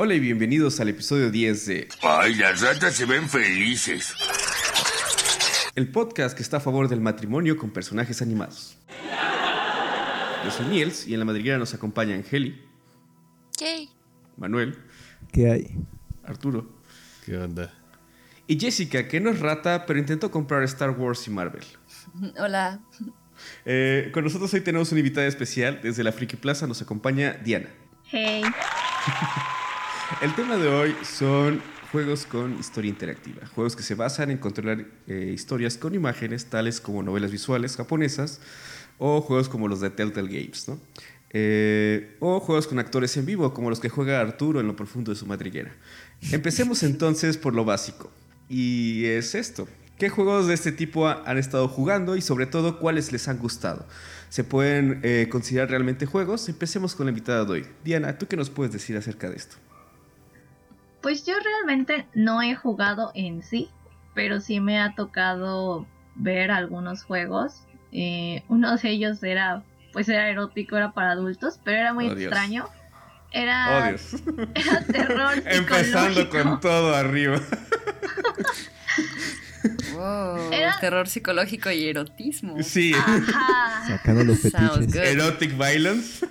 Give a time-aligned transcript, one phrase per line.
[0.00, 4.14] Hola y bienvenidos al episodio 10 de Ay, las ratas se ven felices.
[5.74, 8.78] el podcast que está a favor del matrimonio con personajes animados.
[10.44, 12.62] Yo soy Niels y en la madriguera nos acompañan Heli,
[13.58, 13.90] Yay.
[14.36, 14.78] Manuel,
[15.32, 15.76] ¿Qué hay?
[16.22, 16.70] Arturo
[17.26, 17.74] ¿Qué onda?
[18.46, 21.64] y Jessica, que no es rata, pero intentó comprar Star Wars y Marvel.
[22.38, 22.78] Hola.
[23.64, 25.80] Eh, con nosotros hoy tenemos una invitada especial.
[25.82, 27.68] Desde la Friki Plaza nos acompaña Diana.
[28.04, 28.42] Hey.
[30.22, 31.60] El tema de hoy son
[31.92, 33.46] juegos con historia interactiva.
[33.54, 38.40] Juegos que se basan en controlar eh, historias con imágenes, tales como novelas visuales japonesas
[38.98, 40.80] o juegos como los de Telltale Games, ¿no?
[41.30, 45.12] Eh, o juegos con actores en vivo, como los que juega Arturo en lo profundo
[45.12, 45.72] de su madriguera.
[46.32, 48.10] Empecemos entonces por lo básico.
[48.48, 49.68] Y es esto.
[49.98, 53.38] ¿Qué juegos de este tipo ha- han estado jugando y sobre todo cuáles les han
[53.38, 53.86] gustado?
[54.30, 56.48] ¿Se pueden eh, considerar realmente juegos?
[56.48, 57.66] Empecemos con la invitada de hoy.
[57.84, 59.56] Diana, ¿tú qué nos puedes decir acerca de esto?
[61.02, 63.70] Pues yo realmente no he jugado en sí,
[64.14, 67.62] pero sí me ha tocado ver algunos juegos.
[67.92, 72.14] Eh, uno de ellos era, pues era erótico, era para adultos, pero era muy Oh,
[72.14, 72.32] Dios.
[72.32, 72.68] extraño.
[73.30, 74.14] Era, Oh, Dios.
[74.54, 77.40] era terror Empezando con todo arriba.
[79.94, 80.52] Wow.
[80.52, 82.62] Era- Terror psicológico y erotismo.
[82.62, 83.84] Sí, Ajá.
[83.86, 84.86] Sacando los fetiches.
[84.86, 84.96] good.
[84.96, 86.26] erotic violence.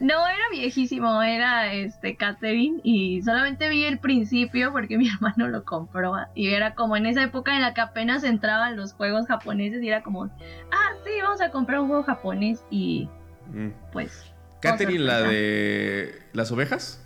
[0.00, 5.64] No, era viejísimo, era este Catherine y solamente vi el principio porque mi hermano lo
[5.64, 9.82] compró y era como en esa época en la que apenas entraban los juegos japoneses
[9.82, 13.08] y era como, ah, sí, vamos a comprar un juego japonés y
[13.48, 13.68] Mm.
[13.92, 17.00] pues, Catherine, la de las ovejas.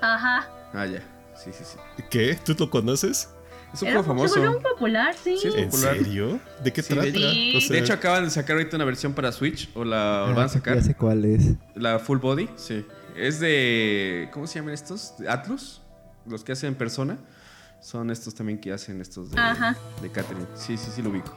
[0.00, 0.48] ajá.
[0.72, 1.00] Ah, ya.
[1.34, 1.78] Sí, sí, sí.
[2.10, 2.34] ¿Qué?
[2.44, 3.35] ¿Tú lo conoces?
[3.76, 4.60] Es un Era- juego Se volvió famoso.
[4.60, 5.36] muy popular, sí.
[5.40, 5.96] Sí, es ¿En popular.
[5.98, 6.40] serio?
[6.64, 7.06] ¿De qué Sí, trata?
[7.10, 7.54] de- Sí.
[7.56, 9.68] O sea, De hecho, acaban de sacar ahorita una versión para Switch.
[9.74, 10.76] O la o Ah, van a sacar.
[10.76, 11.52] Ya sé cuál es.
[11.74, 12.86] La Full Body, sí.
[13.16, 14.28] Es de.
[14.32, 15.14] ¿Cómo se llaman estos?
[15.18, 15.82] ¿De Atlus.
[16.26, 17.18] Los que hacen persona.
[17.80, 19.76] Son estos también que hacen estos de, Ajá.
[20.02, 20.46] de Catherine.
[20.54, 21.36] Sí, sí, sí, lo ubico.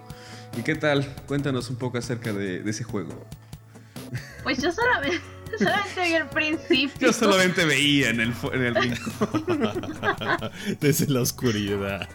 [0.57, 1.05] ¿Y qué tal?
[1.27, 3.11] Cuéntanos un poco acerca de, de ese juego.
[4.43, 5.19] Pues yo solamente,
[5.57, 7.07] solamente vi el principio.
[7.07, 9.69] Yo solamente veía en el, en el rincón.
[10.79, 12.07] Desde la oscuridad.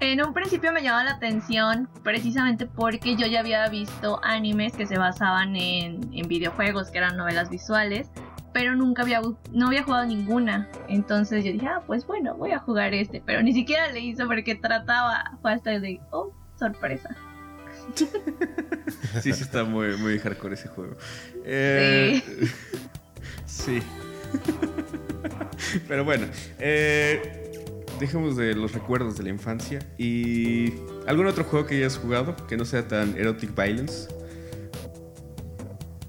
[0.00, 4.86] En un principio me llamaba la atención precisamente porque yo ya había visto animes que
[4.86, 8.08] se basaban en, en videojuegos, que eran novelas visuales,
[8.52, 9.20] pero nunca había,
[9.52, 10.68] no había jugado ninguna.
[10.88, 14.44] Entonces yo dije, ah, pues bueno, voy a jugar este, pero ni siquiera leí sobre
[14.44, 15.32] qué trataba.
[15.42, 17.16] Fue hasta de, oh, sorpresa.
[19.22, 20.96] Sí, sí, está muy, muy hardcore ese juego.
[21.44, 22.22] Eh,
[23.46, 23.80] sí.
[25.86, 26.26] Pero bueno,
[26.58, 27.64] eh,
[27.98, 29.80] dejemos de los recuerdos de la infancia.
[29.98, 30.74] ¿Y
[31.06, 34.08] algún otro juego que hayas jugado que no sea tan erotic violence?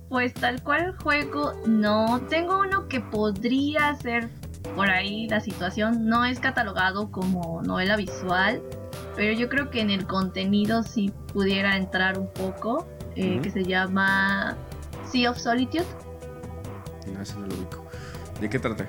[0.09, 2.21] Pues tal cual juego, no.
[2.29, 4.29] Tengo uno que podría ser
[4.75, 6.07] por ahí la situación.
[6.07, 8.61] No es catalogado como novela visual,
[9.19, 12.87] pero yo creo que en el contenido sí pudiera entrar un poco.
[13.17, 13.41] eh.
[13.43, 14.55] Que se llama
[15.11, 15.83] Sea of Solitude.
[17.13, 17.85] No, ese no lo ubico.
[18.39, 18.87] ¿De qué trata?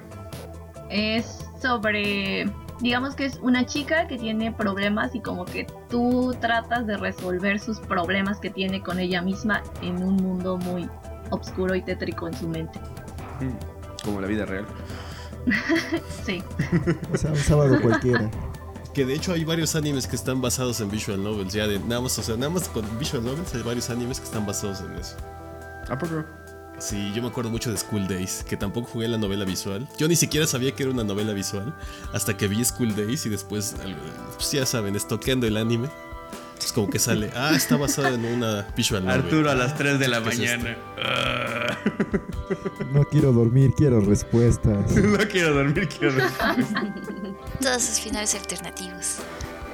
[0.89, 2.49] Es sobre,
[2.79, 7.59] digamos que es una chica que tiene problemas y como que tú tratas de resolver
[7.59, 10.89] sus problemas que tiene con ella misma en un mundo muy
[11.31, 12.79] oscuro y tétrico en su mente.
[14.05, 14.65] Como la vida real.
[16.25, 16.41] Sí.
[17.13, 18.31] O sea, un sábado cualquiera.
[18.95, 21.53] Que de hecho hay varios animes que están basados en visual novels.
[21.53, 24.27] Ya de nada más, o sea, nada más con visual novels hay varios animes que
[24.27, 25.17] están basados en eso.
[25.89, 26.25] ¿A poco?
[26.79, 29.87] Sí, yo me acuerdo mucho de School Days, que tampoco jugué la novela visual.
[29.99, 31.75] Yo ni siquiera sabía que era una novela visual
[32.15, 33.77] hasta que vi School Days y después,
[34.35, 35.91] pues ya saben, estoqueando el anime.
[36.65, 39.21] Es como que sale, ah, está basado en una visual novel.
[39.23, 40.77] Arturo a las 3 de la mañana.
[41.03, 41.77] Ah.
[42.93, 44.91] No quiero dormir, quiero respuestas.
[44.97, 47.35] no quiero dormir, quiero dormir.
[47.61, 49.17] Todos sus finales alternativos.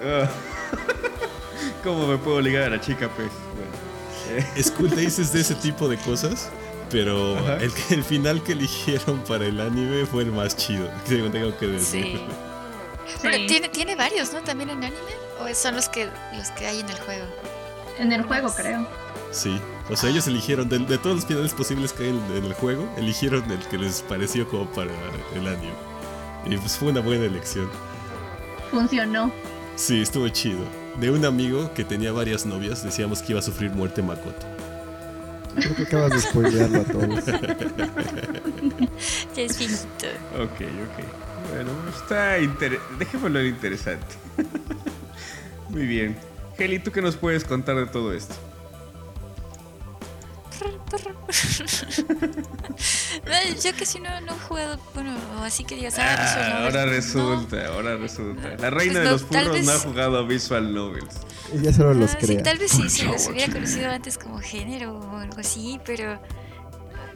[1.85, 3.29] ¿Cómo me puedo ligar a la chica, pues?
[3.55, 4.47] Bueno.
[4.57, 6.51] eh, School Days es de ese tipo de cosas,
[6.91, 11.57] pero el, el final que eligieron para el anime fue el más chido, tengo tengo
[11.59, 12.05] que decir.
[12.05, 12.21] Sí.
[13.23, 14.43] Pero tiene, tiene varios, ¿no?
[14.43, 15.26] También en anime.
[15.41, 17.27] ¿O son los que, los que hay en el juego?
[17.99, 18.87] En el juego, creo.
[19.31, 19.61] Sí,
[19.91, 22.55] o sea, ellos eligieron, de, de todos los finales posibles que hay en, en el
[22.55, 24.91] juego, eligieron el que les pareció como para
[25.35, 25.75] el anime.
[26.47, 27.69] Y pues fue una buena elección.
[28.71, 29.33] Funcionó.
[29.75, 30.65] Sí, estuvo chido.
[30.99, 34.47] De un amigo que tenía varias novias, decíamos que iba a sufrir muerte Makoto.
[35.57, 37.25] Creo que acabas de spoilearlo a todos.
[39.35, 40.07] Ya es finito.
[40.35, 41.05] Ok, ok.
[41.53, 42.95] Bueno, está interesante.
[42.99, 44.07] Dejémoslo en interesante.
[45.77, 46.17] Muy bien.
[46.57, 48.35] Heli, ¿tú qué nos puedes contar de todo esto?
[53.63, 56.93] yo casi no, no he jugado, bueno, así que digas, ah, Ah, Visual ahora No.
[56.93, 58.49] resulta, ahora resulta.
[58.59, 61.15] La reina Pues de no, los furros no ha vez- jugado a Visual Novels.
[61.53, 64.99] Ella solo los Ah, sí, tal vez sí, si los hubiera conocido antes como género
[64.99, 66.15] o algo así, pero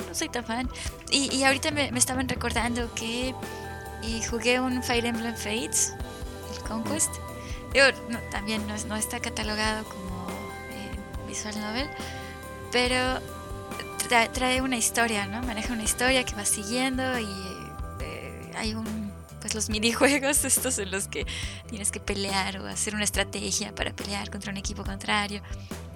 [0.07, 0.69] no soy tan fan.
[1.11, 3.31] Y, y ahorita me, me estaban recordando que
[4.05, 5.95] eh, jugué un Fire Emblem Fates,
[6.55, 7.11] el Conquest.
[7.73, 10.27] Digo, no, también no, no está catalogado como
[10.73, 11.89] eh, visual novel,
[12.73, 12.97] pero
[14.09, 15.43] tra- trae una historia, ¿no?
[15.43, 17.27] Maneja una historia que va siguiendo y
[18.01, 21.27] eh, hay un pues los minijuegos estos en los que
[21.69, 25.41] tienes que pelear o hacer una estrategia para pelear contra un equipo contrario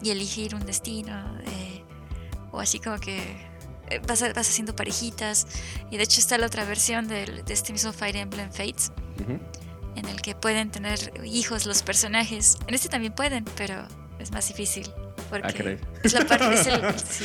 [0.03, 1.13] y elegir un destino
[1.47, 1.83] eh,
[2.53, 3.19] o así como que
[3.91, 5.47] eh, vas, vas haciendo parejitas
[5.91, 9.39] y de hecho está la otra versión del- de este mismo Fire Emblem Fates Ujú.
[9.97, 12.59] En el que pueden tener hijos los personajes.
[12.67, 13.87] En este también pueden pero
[14.19, 14.91] es más difícil
[15.31, 17.25] porque Ah, es la parte es, el- sí.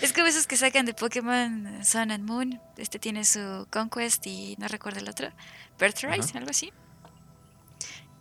[0.00, 2.60] es como esos que sacan de Pokémon Sun and Moon.
[2.76, 5.30] Este tiene su Conquest y no recuerdo el otro.
[5.78, 6.72] Birthright algo así.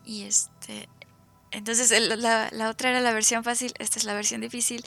[0.05, 0.89] Y este
[1.51, 4.83] entonces el- la, la otra era la versión fácil esta es la versión difícil.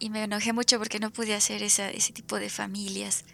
[0.00, 3.24] Y me enojé mucho porque no pude hacer esa, ese tipo de familias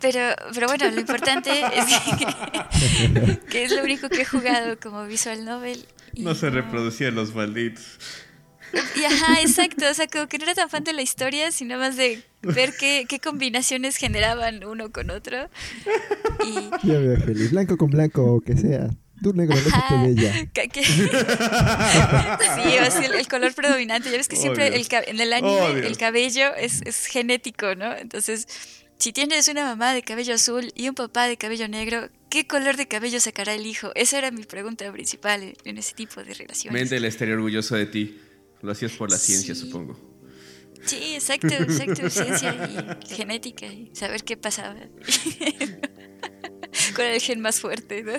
[0.00, 0.20] pero,
[0.54, 5.44] pero bueno, lo importante es que, que es lo único que he jugado como visual
[5.44, 5.84] novel.
[6.14, 7.84] y No se reproducían los malditos.
[8.96, 9.86] y ajá, exacto.
[9.90, 12.74] O sea, como que no era tan fan de la historia, sino más de ver
[12.78, 15.48] qué, qué combinaciones generaban uno con otro.
[16.46, 16.70] Y.
[16.86, 17.50] Ya veo feliz.
[17.50, 18.88] Blanco con blanco o que sea.
[19.20, 19.62] Tú negro, no
[20.52, 21.00] que- sí,
[22.86, 24.10] o sea, el, el color predominante.
[24.12, 27.96] Ya ves que siempre el, en el anime Oh, el cabello es, es genético, ¿no?
[27.96, 28.46] Entonces,
[28.98, 32.76] si tienes una mamá de cabello azul y un papá de cabello negro, ¿qué color
[32.76, 33.92] de cabello sacará el hijo?
[33.94, 36.80] Esa era mi pregunta principal en, ese tipo de relaciones.
[36.80, 38.20] Mendel estaría orgulloso de ti.
[38.60, 39.60] Lo hacías por la ciencia, Sí.
[39.60, 39.98] supongo.
[40.84, 44.76] Sí, exacto, exacto, ciencia y genética y saber qué pasaba.
[46.94, 48.12] Con el gen más fuerte, ¿no?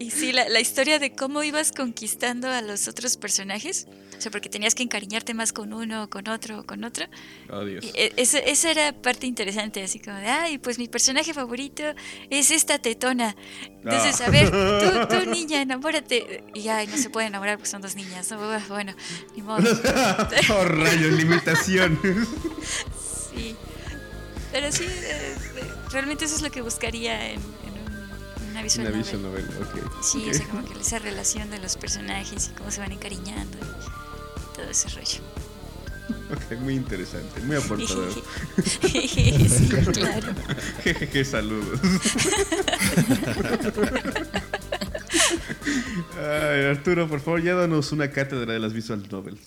[0.00, 3.86] Y, sí, la, la historia de cómo ibas conquistando a los otros personajes,
[4.16, 7.06] o sea, porque tenías que encariñarte más con uno, o con otro, o con otro.
[7.50, 7.84] Oh, Dios.
[7.84, 11.82] Y e- esa, esa era parte interesante, así como de, ay, pues mi personaje favorito
[12.30, 13.34] es esta tetona.
[13.82, 14.26] Entonces, Ah.
[14.26, 16.44] a ver, tú, tú niña, enamórate.
[16.54, 18.30] Y ay, no se puede enamorar porque son dos niñas.
[18.30, 18.38] ¿no?
[18.68, 18.94] Bueno,
[19.34, 19.68] ni modo.
[20.56, 21.98] oh, rayos, limitación.
[23.34, 23.54] Sí.
[24.50, 27.40] Pero sí, eh, eh, realmente eso es lo que buscaría en
[28.58, 29.04] una visual Una novel.
[29.04, 30.02] visual novel, ok.
[30.02, 33.56] Sí, o sea, como que esa relación de los personajes y cómo se van encariñando
[33.58, 35.20] y todo ese rollo.
[36.30, 38.10] Ok, muy interesante, muy aportador.
[38.64, 40.34] sí, claro.
[40.82, 41.78] Jejeje, saludos.
[46.16, 49.40] Ay, Arturo, por favor, ya danos una cátedra de las visual novels.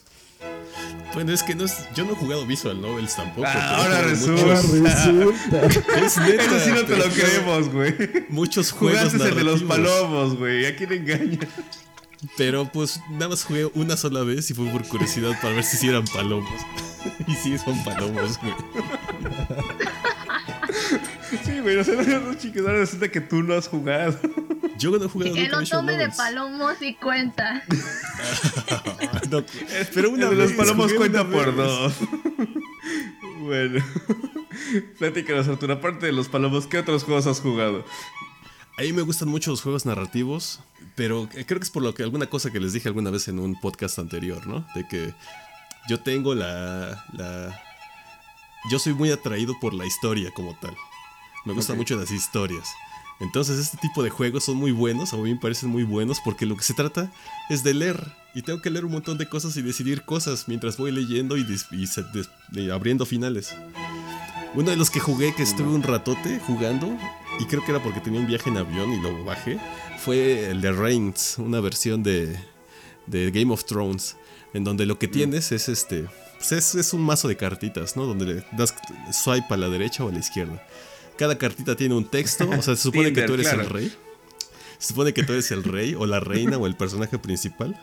[1.14, 3.48] Bueno, es que no es, yo no he jugado Visual Novels tampoco.
[3.48, 4.56] Ah, ahora resulta.
[4.56, 5.66] resulta.
[5.98, 7.96] Es neta, Eso sí no te lo creemos, güey.
[8.30, 10.66] Muchos juegos Jugaste el de los palomos, güey.
[10.66, 11.40] ¿A quién engaña?
[12.38, 15.78] Pero pues nada más jugué una sola vez y fue por curiosidad para ver si
[15.78, 16.50] sí eran palomos.
[17.28, 18.54] y sí son palomos, güey.
[21.44, 24.20] Sí, güey, o sea, no, chicos, ahora resulta que tú no has jugado.
[24.78, 27.64] Yo no he jugado Que nunca lo tome de palomos y cuenta.
[29.30, 29.46] No,
[29.94, 31.94] pero una de los palomos cuenta por dos.
[33.42, 33.82] bueno.
[35.00, 35.74] Platícanos, Arturo.
[35.74, 37.86] Aparte de los palomos, ¿qué otros juegos has jugado?
[38.78, 40.60] A mí me gustan mucho los juegos narrativos,
[40.96, 43.40] pero creo que es por lo que alguna cosa que les dije alguna vez en
[43.40, 44.66] un podcast anterior, ¿no?
[44.76, 45.14] De que
[45.90, 47.62] yo tengo la, la
[48.70, 50.76] yo soy muy atraído por la historia como tal.
[51.46, 52.70] Me gustan mucho las historias.
[53.20, 56.46] Entonces este tipo de juegos son muy buenos, a mí me parecen muy buenos porque
[56.46, 57.12] lo que se trata
[57.50, 58.21] es de leer.
[58.34, 61.46] Y tengo que leer un montón de cosas y decidir cosas mientras voy leyendo y,
[62.72, 63.54] abriendo finales.
[64.54, 66.98] Uno de los que jugué, que estuve un ratote jugando,
[67.40, 69.60] y creo que era porque tenía un viaje en avión y lo bajé,
[69.98, 72.38] fue el de Reigns, una versión de,
[73.08, 74.16] de Game of Thrones,
[74.54, 76.06] en donde lo que tienes es este.
[76.38, 78.06] pues es, es un mazo de cartitas, ¿no?
[78.06, 78.74] Donde le das
[79.12, 80.62] swipe a la derecha o a la izquierda.
[81.18, 83.94] Cada cartita tiene un texto, o sea, se supone que tú eres el rey.
[84.80, 87.80] Se supone que tú eres el rey o la reina o el personaje principal.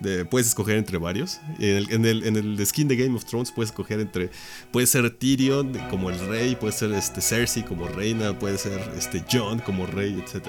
[0.00, 1.40] De- puedes escoger entre varios.
[1.58, 4.30] En el, en, el, en el skin de Game of Thrones puedes escoger entre.
[4.72, 9.24] Puede ser Tyrion como el rey, puede ser este, Cersei como reina, puede ser este,
[9.30, 10.46] Jon como rey, etc.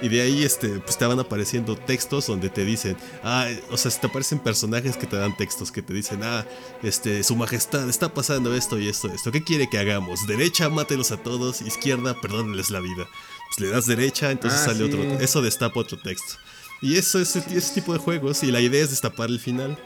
[0.00, 3.88] Y de ahí este, pues te van apareciendo textos donde te dicen, ah, o sea,
[3.92, 6.44] te aparecen personajes que te dan textos que te dicen, ah,
[6.82, 10.26] este, su majestad, está pasando esto y esto, esto, ¿qué quiere que hagamos?
[10.26, 13.06] Derecha, mátelos a todos, izquierda, perdónenles la vida.
[13.48, 14.84] Pues le das derecha, entonces Ah, sale sí.
[14.92, 16.34] otro, eso destapa otro texto.
[16.82, 19.78] Y eso es ese, tipo de juegos, y la idea es destapar el final.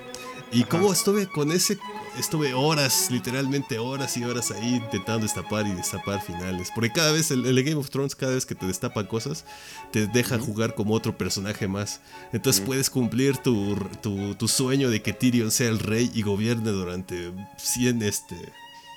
[0.50, 1.76] Y cómo estuve con ese,
[2.18, 6.70] estuve horas, literalmente horas y horas ahí intentando destapar y destapar finales.
[6.74, 9.44] Porque cada vez, el, el Game of Thrones, cada vez que te destapa cosas,
[9.90, 12.00] te deja jugar como otro personaje más.
[12.32, 16.70] Entonces puedes cumplir tu, tu, tu sueño de que Tyrion sea el rey y gobierne
[16.70, 18.36] durante 100, este,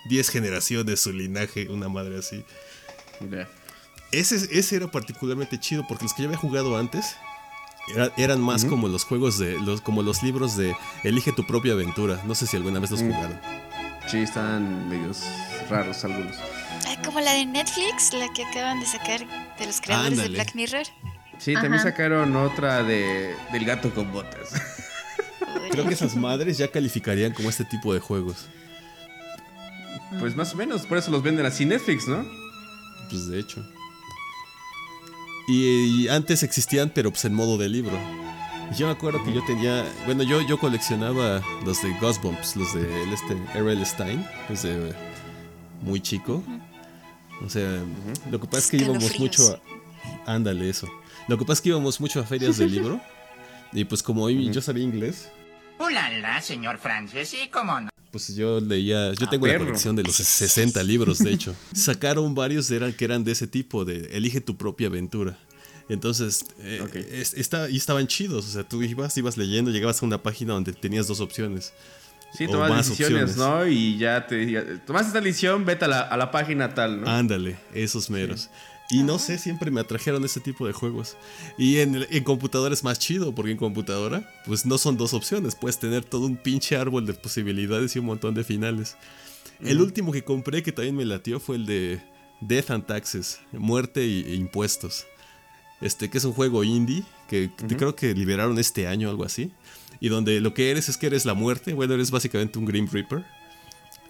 [0.08, 2.46] 10 generaciones su linaje, una madre así.
[4.12, 7.16] Ese, ese era particularmente chido porque los que yo había jugado antes
[7.94, 11.74] era- eran más como los juegos de los como los libros de Elige tu propia
[11.74, 12.22] aventura.
[12.26, 13.12] No sé si alguna vez los Mm.
[13.14, 13.40] jugaron.
[14.10, 15.22] Sí, están medios
[15.70, 16.36] raros algunos.
[16.88, 19.20] Ah, como la de Netflix, la que acaban de sacar
[19.60, 20.30] de los creadores Ándale.
[20.30, 20.86] de Black Mirror.
[21.38, 24.50] Sí, también sacaron otra de del gato con botas.
[25.72, 28.48] Creo que esas madres ya calificarían como este tipo de juegos.
[30.20, 32.26] Pues más o menos, por eso los venden así Netflix, ¿no?
[33.10, 33.64] Pues de hecho.
[35.50, 37.98] Y, y antes existían, pero pues en modo de libro.
[38.78, 43.04] Yo me acuerdo que yo tenía, bueno, yo, yo coleccionaba los de Goosebumps, los de
[43.04, 43.84] el este R.L.
[43.84, 44.94] Stein, desde
[45.82, 46.44] muy chico.
[47.44, 47.84] O sea,
[48.30, 49.60] lo que pasa es que íbamos mucho
[50.26, 50.32] a...
[50.32, 50.88] Ándale, eso.
[51.28, 53.02] Lo que pasa es que íbamos mucho a ferias de libro.
[53.72, 55.30] Y pues como hoy yo sabía inglés,
[55.80, 57.90] Ulala, señor Francis, sí, cómo no.
[58.12, 59.66] Pues yo leía, yo Ah, tengo la perro.
[59.66, 61.56] colección de los 60 libros, de hecho.
[61.74, 65.38] Sacaron varios eran, que eran de ese tipo, de elige tu propia aventura.
[65.90, 70.06] Entonces, eh, es- está- y estaban chidos, o sea, tú ibas, ibas leyendo, llegabas a
[70.06, 71.74] una página donde tenías dos opciones.
[72.38, 73.38] Sí, tomas decisiones, opciones.
[73.38, 73.66] ¿no?
[73.68, 77.10] Y ya te tomas esta decisión, vete a la, a la página tal, ¿no?
[77.10, 78.50] Ándale, esos meros.
[78.92, 81.16] Y no sé, siempre me atrajeron ese tipo de juegos.
[81.60, 85.54] Y en, en computadora es más chido, porque en computadora, pues no son dos opciones.
[85.56, 88.98] Puedes tener todo un pinche árbol de posibilidades y un montón de finales.
[89.62, 92.02] El último que compré que también me latió fue el de
[92.42, 95.06] Death and Taxes, Muerte y- e Impuestos.
[95.82, 99.52] Este, que es un juego indie que creo que liberaron este año, algo así.
[100.00, 101.74] Y donde lo que eres es que eres la muerte.
[101.74, 103.24] Bueno, eres básicamente un Grim Reaper.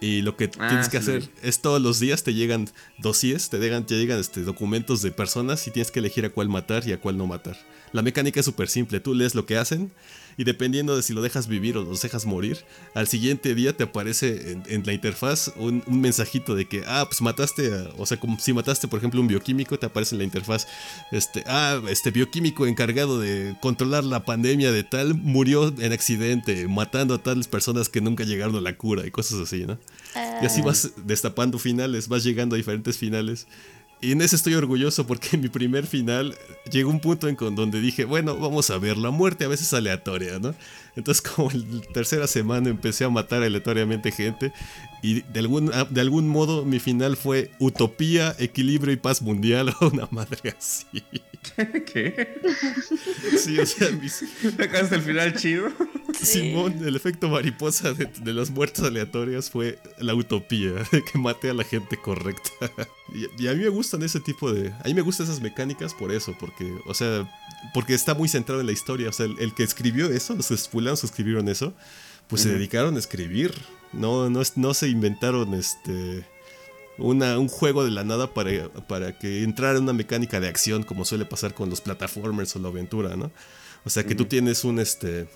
[0.01, 3.49] Y lo que Ah, tienes que sí hacer es todos los días te llegan dossiers,
[3.49, 6.87] te llegan, te llegan este, documentos de personas y tienes que elegir a cuál matar
[6.87, 7.57] y a cuál no matar.
[7.91, 9.91] La mecánica es súper simple, tú lees lo que hacen
[10.39, 12.57] y dependiendo de si lo dejas vivir o los dejas morir,
[12.95, 17.03] al siguiente día te aparece en, en la interfaz un, un mensajito de que, ah,
[17.07, 20.19] pues mataste, a- o sea, como si mataste por ejemplo un bioquímico, te aparece en
[20.19, 20.65] la interfaz,
[21.11, 27.15] este, ah, este bioquímico encargado de controlar la pandemia de tal murió en accidente, matando
[27.15, 29.77] a tales personas que nunca llegaron a la cura y cosas así, ¿no?
[30.41, 33.45] Y así vas destapando finales, vas llegando a diferentes finales.
[34.01, 36.35] Y en ese estoy orgulloso porque en mi primer final
[36.71, 39.67] llegó un punto en con donde dije, bueno, vamos a ver, la muerte a veces
[39.67, 40.55] es aleatoria, ¿no?
[40.95, 44.53] Entonces como en la tercera semana empecé a matar aleatoriamente gente
[45.01, 49.73] y de algún, ah, de algún modo mi final fue utopía, equilibrio y paz mundial
[49.81, 50.85] o una madre así.
[51.85, 52.41] ¿Qué?
[53.37, 54.23] Sí, o sea, mis,
[54.59, 55.71] ¿Acaso el final chido?
[56.21, 61.49] Simón, el efecto mariposa de, de las muertes aleatorias fue la utopía, de que mate
[61.49, 62.51] a la gente correcta.
[63.11, 64.71] Y, y a mí me gustan ese tipo de...
[64.71, 67.27] A mí me gustan esas mecánicas por eso, porque, o sea,
[67.73, 69.09] porque está muy centrado en la historia.
[69.09, 71.73] O sea, el, el que escribió eso, los fulanos que escribieron eso,
[72.27, 73.51] pues se dedicaron a escribir.
[73.93, 76.23] No, no, no se inventaron este...
[76.99, 81.03] Una, un juego de la nada para, para que entrara una mecánica de acción como
[81.03, 83.31] suele pasar con los plataformers o la aventura, ¿no?
[83.85, 85.27] O sea que tú tienes un este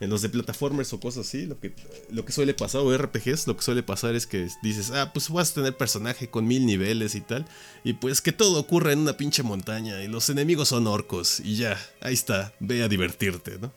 [0.00, 1.74] en los de plataformers o cosas así, lo que,
[2.10, 5.28] lo que suele pasar, o RPGs, lo que suele pasar es que dices, ah, pues
[5.28, 7.46] vas a tener personaje con mil niveles y tal,
[7.84, 11.56] y pues que todo ocurra en una pinche montaña, y los enemigos son orcos, y
[11.56, 13.72] ya, ahí está, ve a divertirte, ¿no?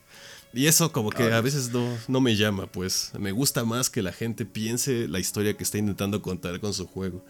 [0.54, 4.00] Y eso como que a veces no, no me llama, pues me gusta más que
[4.00, 7.22] la gente piense la historia que está intentando contar con su juego.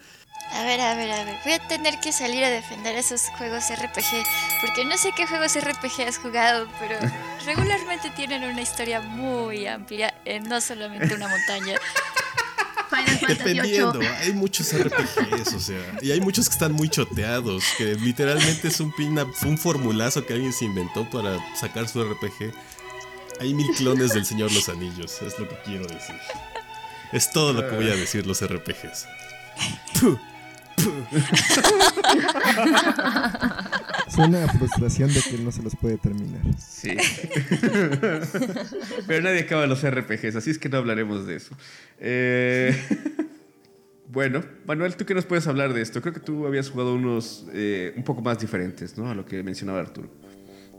[0.51, 1.37] A ver, a ver, a ver.
[1.43, 4.23] Voy a tener que salir a defender esos juegos RPG.
[4.61, 6.97] Porque no sé qué juegos RPG has jugado, pero
[7.45, 11.77] regularmente tienen una historia muy amplia, en no solamente una montaña.
[12.89, 17.63] Final Fantasy Dependiendo, hay muchos RPGs, o sea, y hay muchos que están muy choteados,
[17.77, 22.51] que literalmente es un, pin- un formulazo que alguien se inventó para sacar su RPG.
[23.41, 26.15] Hay mil clones del Señor los Anillos, es lo que quiero decir.
[27.11, 29.05] Es todo lo que voy a decir los RPGs.
[29.99, 30.17] Puh.
[34.09, 36.41] Suena a frustración de que no se los puede terminar.
[36.57, 36.89] Sí.
[39.07, 41.55] Pero nadie acaba los RPGs, así es que no hablaremos de eso.
[41.99, 42.75] Eh,
[44.11, 46.01] Bueno, Manuel, ¿tú qué nos puedes hablar de esto?
[46.01, 49.07] Creo que tú habías jugado unos eh, un poco más diferentes, ¿no?
[49.07, 50.09] A lo que mencionaba Arturo.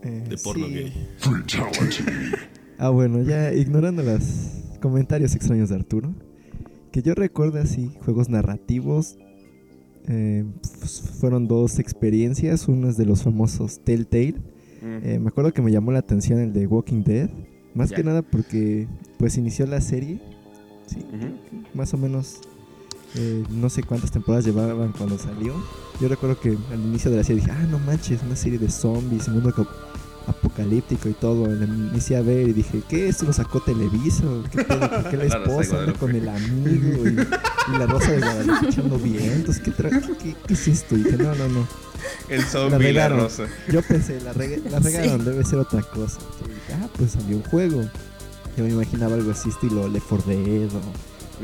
[0.03, 0.73] Eh, De porno sí.
[0.73, 0.93] gay.
[2.77, 4.23] Ah, bueno, ya ignorando los
[4.81, 6.15] comentarios extraños de Arturo,
[6.91, 9.17] que yo recuerdo así, juegos narrativos,
[10.07, 14.35] eh, f- fueron dos experiencias, una es de los famosos Telltale.
[14.83, 17.29] Eh, me acuerdo que me llamó la atención el de Walking Dead,
[17.75, 20.19] Más que nada porque pues inició la serie.
[20.87, 20.97] Sí,
[21.73, 22.41] más o menos
[23.15, 25.53] eh, no sé cuántas temporadas llevaban cuando salió.
[26.01, 28.69] Yo recuerdo que al inicio de la serie dije, ah, no manches, una serie de
[28.69, 29.53] zombies, un mundo
[30.31, 31.47] apocalíptico y todo.
[31.47, 33.07] La inicié a ver y dije, ¿qué?
[33.09, 34.25] ¿Esto lo sacó Televisa?
[34.25, 37.07] ¿O ¿Qué, qué la La esposa anda con el amigo?
[37.07, 37.09] Y,
[37.75, 39.59] y la rosa de Guadalupe echando vientos.
[39.59, 40.95] ¿Qué, qué, qué es esto?
[40.97, 41.67] Y dije, no, no, no.
[42.29, 43.19] El La zombie la regaron.
[43.19, 43.43] rosa.
[43.71, 46.17] Yo pensé, la, reg- la regaron, debe ser otra cosa.
[46.45, 47.81] Y dije, ah, pues salió un juego.
[48.57, 50.81] Yo me imaginaba algo así, estilo 4 Dead o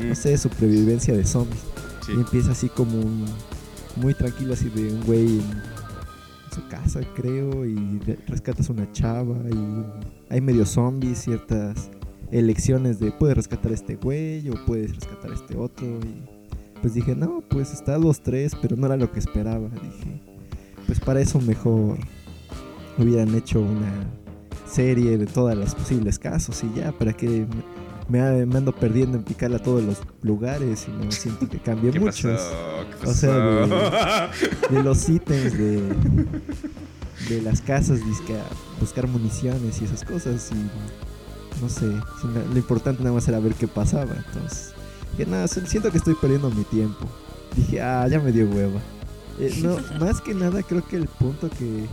[0.00, 1.60] Mm, no sé, supervivencia de zombies.
[2.06, 2.12] sí.
[2.12, 3.24] Y empieza así como un.
[3.96, 5.62] Muy tranquilo, así de un güey en
[6.68, 7.64] casa, creo.
[7.64, 9.36] Y rescatas una chava.
[9.50, 11.90] Y hay medio zombies, ciertas
[12.30, 15.86] elecciones de puedes rescatar este güey o puedes rescatar este otro.
[15.86, 16.24] Y
[16.80, 19.68] pues dije, no, pues está 2-3, pero no era lo que esperaba.
[19.68, 20.20] Dije,
[20.86, 21.98] pues para eso mejor
[22.98, 23.92] hubieran hecho una
[24.66, 27.46] serie de todos los posibles casos y ya, para que
[28.08, 31.90] me, me- ando perdiendo en picarle a todos los lugares y no siento que cambie
[31.92, 32.30] ¿Qué mucho.
[32.30, 32.86] pasó?
[33.00, 34.30] ¿Qué O sea?
[34.70, 35.80] De los ítems de,
[37.28, 38.44] de las casas, dizque a
[38.80, 41.86] buscar municiones y esas cosas y no sé,
[42.52, 44.72] lo importante nada más era ver qué pasaba, entonces
[45.16, 47.06] que nada, si- siento que estoy perdiendo mi tiempo.
[47.56, 48.78] Dije, ah, ya me dio hueva.
[49.40, 51.86] Eh, no, más que nada creo que el punto que,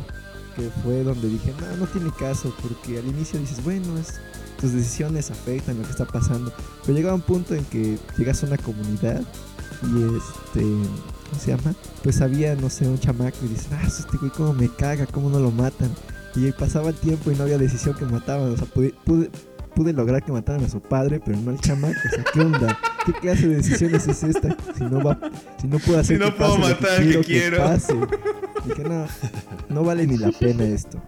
[0.56, 4.20] que fue donde dije, no, no tiene caso, porque al inicio dices, bueno, es,
[4.60, 6.52] tus decisiones afectan lo que está pasando,
[6.86, 9.22] pero llega un punto en que llegas a una comunidad
[9.84, 11.76] y este, ¿cómo se llama?
[12.04, 15.30] Pues había, no sé, un chamaco y dices, ah, este güey cómo me caga, cómo
[15.30, 15.92] no lo matan.
[16.36, 19.30] Y pasaba el tiempo y no había decisión que mataban, o sea, pude, pude,
[19.74, 22.78] pude lograr que mataran a su padre, pero no al chamaco, o sea, ¿qué onda?
[23.06, 24.56] ¿Qué clase de decisiones es esta?
[24.78, 25.18] Si no va,
[25.62, 27.58] si no puedo hacer Si no que puedo pase lo matar al que quiero.
[27.58, 27.94] pase.
[28.66, 29.06] Dije, no,
[29.70, 31.02] no vale ni la pena esto.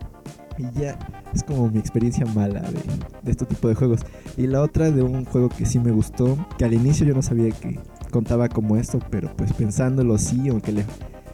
[0.58, 0.98] Y ya
[1.34, 2.80] es como mi experiencia mala de,
[3.24, 4.02] de este tipo de juegos.
[4.38, 7.22] Y la otra de un juego que sí me gustó, que al inicio yo no
[7.22, 7.80] sabía que
[8.12, 10.86] contaba como esto, pero pues pensándolo sí, aunque le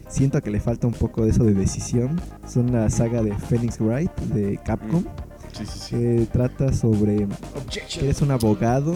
[0.08, 3.80] siento que le falta un poco de eso de decisión, son la saga de Phoenix
[3.80, 5.04] Wright de Capcom,
[5.52, 5.90] Sí, sí, sí.
[5.96, 7.28] que trata sobre
[7.70, 8.94] que eres un abogado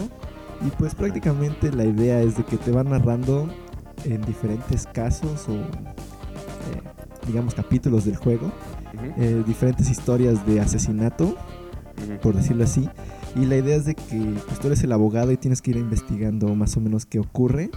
[0.65, 3.49] y pues prácticamente la idea es de que te van narrando
[4.03, 6.81] en diferentes casos o eh,
[7.27, 8.51] digamos capítulos del juego
[9.17, 11.35] Eh, diferentes historias de asesinato
[12.23, 12.87] por decirlo así
[13.35, 15.77] y la idea es de que pues, tú eres el abogado y tienes que ir
[15.77, 17.69] investigando más o menos qué ocurre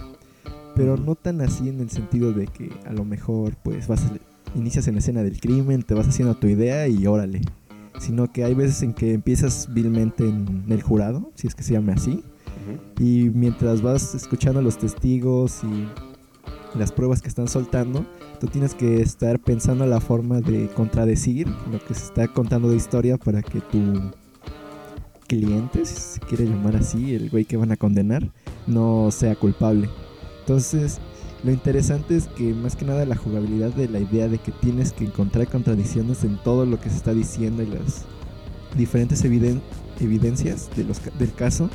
[0.75, 4.57] pero no tan así en el sentido de que a lo mejor pues vas a-
[4.57, 7.41] inicias en la escena del crimen te vas haciendo tu idea y órale
[7.99, 11.73] sino que hay veces en que empiezas vilmente en el jurado si es que se
[11.73, 12.23] llame así
[12.97, 18.03] y mientras vas escuchando a los testigos y las pruebas que están soltando,
[18.43, 22.75] tú tienes que estar pensando la forma de contradecir lo que se está contando de
[22.75, 24.11] historia para que tu
[25.27, 28.29] cliente, si se quiere llamar así, el güey que van a condenar,
[28.67, 29.89] no sea culpable.
[30.41, 30.99] Entonces,
[31.45, 34.91] lo interesante es que más que nada la jugabilidad de la idea de que tienes
[34.91, 38.03] que encontrar contradicciones en todo lo que se está diciendo y las
[38.77, 39.61] diferentes eviden-
[40.01, 41.69] evidencias del caso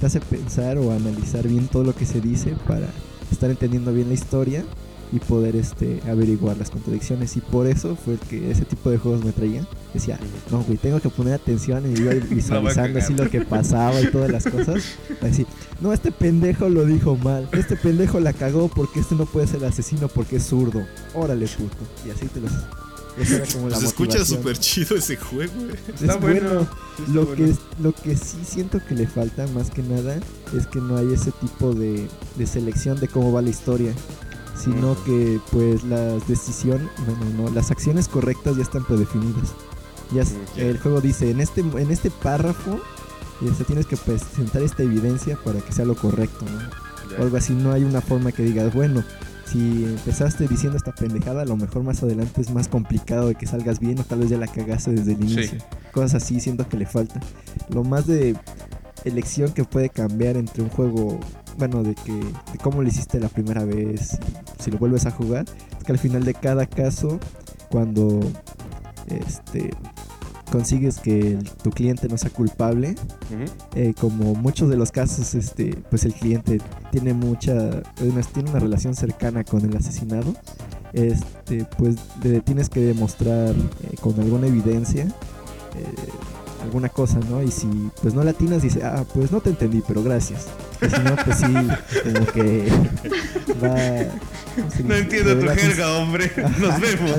[0.00, 2.88] te hace pensar o analizar bien todo lo que se dice para
[3.30, 4.64] estar entendiendo bien la historia
[5.12, 8.98] y poder este averiguar las contradicciones y por eso fue el que ese tipo de
[8.98, 10.18] juegos me traía decía
[10.50, 14.30] no güey tengo que poner atención y iba visualizando así lo que pasaba y todas
[14.30, 14.82] las cosas
[15.20, 15.46] para decir
[15.80, 19.56] no este pendejo lo dijo mal este pendejo la cagó porque este no puede ser
[19.58, 20.82] el asesino porque es zurdo
[21.14, 22.52] órale puto y así te los
[23.16, 24.24] Pues se escucha motivación.
[24.24, 25.74] súper chido ese juego, eh.
[25.88, 26.48] Está es bueno.
[26.50, 26.60] bueno.
[26.60, 27.46] Está Lo bueno.
[27.46, 30.20] que, lo que sí siento que le falta más que nada
[30.56, 33.92] es que no hay ese tipo de, de selección de cómo va la historia,
[34.58, 39.54] sino que pues las decisiones, bueno, no, las acciones correctas ya están predefinidas.
[40.12, 42.80] Ya Mm, el juego dice, en este, en este párrafo
[43.46, 47.18] este, tienes que presentar esta evidencia para que sea lo correcto, ¿no?
[47.18, 49.04] O algo así, no hay una forma que digas, bueno,
[49.46, 53.46] si empezaste diciendo esta pendejada, a lo mejor más adelante es más complicado de que
[53.46, 55.32] salgas bien o tal vez ya la cagaste desde el Sí.
[55.34, 55.58] inicio.
[55.92, 57.20] Cosas así siento que le falta.
[57.70, 58.34] Lo más de
[59.04, 61.18] elección que puede cambiar entre un juego,
[61.58, 64.18] bueno, de que de cómo lo hiciste la primera vez,
[64.58, 65.44] si lo vuelves a jugar,
[65.76, 67.18] es que al final de cada caso,
[67.70, 68.20] cuando
[69.08, 69.70] este
[70.50, 72.94] consigues que el- tu cliente no sea culpable,
[73.74, 76.58] eh, como muchos de los casos, este, pues el cliente
[76.90, 77.52] tiene mucha,
[78.00, 80.32] una, tiene una relación cercana con el asesinado,
[80.94, 85.84] este, pues le tienes que demostrar eh, con alguna evidencia eh,
[86.64, 87.42] alguna cosa, ¿no?
[87.42, 87.68] Y si
[88.00, 90.46] pues no latinas, dice, ah, pues no te entendí, pero gracias.
[90.80, 91.44] Y si no, pues sí,
[92.04, 92.68] como que
[93.62, 94.12] va...
[94.56, 96.32] ¿cómo se No entiendo tu jerga, hombre.
[96.60, 97.10] Nos vemos.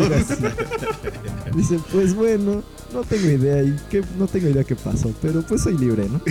[1.56, 5.62] Dice, pues bueno, no tengo idea y qué, no tengo idea qué pasó, pero pues
[5.64, 6.22] soy libre, ¿no?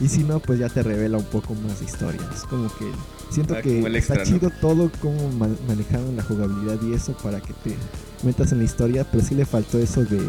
[0.00, 2.20] Y si no, pues ya te revela un poco más de historia.
[2.34, 2.90] Es como que
[3.30, 7.40] siento Ah, que como está chido todo cómo ma- manejaron la jugabilidad y eso para
[7.40, 7.76] que te
[8.22, 10.20] metas en la historia, pero sí le faltó eso de...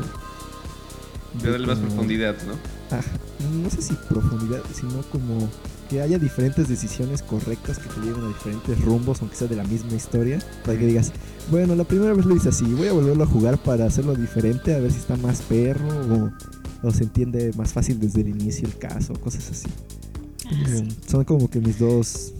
[1.41, 2.53] De darle más como- profundidad, ¿no?
[2.95, 2.99] Ah,
[3.63, 5.49] no sé si profundidad, sino como
[5.91, 9.65] que haya diferentes decisiones correctas que te lleven a diferentes rumbos, aunque sea de la
[9.65, 11.11] misma historia, para que digas,
[11.49, 14.73] bueno, la primera vez lo hice así, voy a volverlo a jugar para hacerlo diferente,
[14.73, 16.31] a ver si está más perro
[16.81, 19.67] o, o se entiende más fácil desde el inicio el caso, cosas así.
[20.45, 20.87] Ah, sí.
[21.09, 22.31] Son como que mis dos...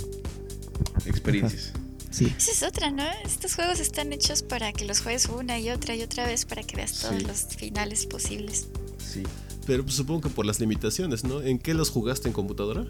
[1.06, 1.74] Experiencias.
[2.10, 3.04] Sí, Esa es otra, ¿no?
[3.26, 6.64] Estos juegos están hechos para que los juegues una y otra y otra vez para
[6.64, 7.26] que veas todos Sí.
[7.26, 8.68] los finales posibles.
[8.98, 9.24] Sí.
[9.66, 11.42] Pero pues, supongo que por las limitaciones, ¿no?
[11.42, 12.86] ¿En qué los jugaste en computadora?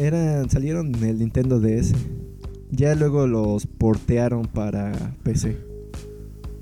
[0.00, 1.92] Eran, salieron en el Nintendo DS.
[2.70, 5.56] Ya luego los portearon para PC.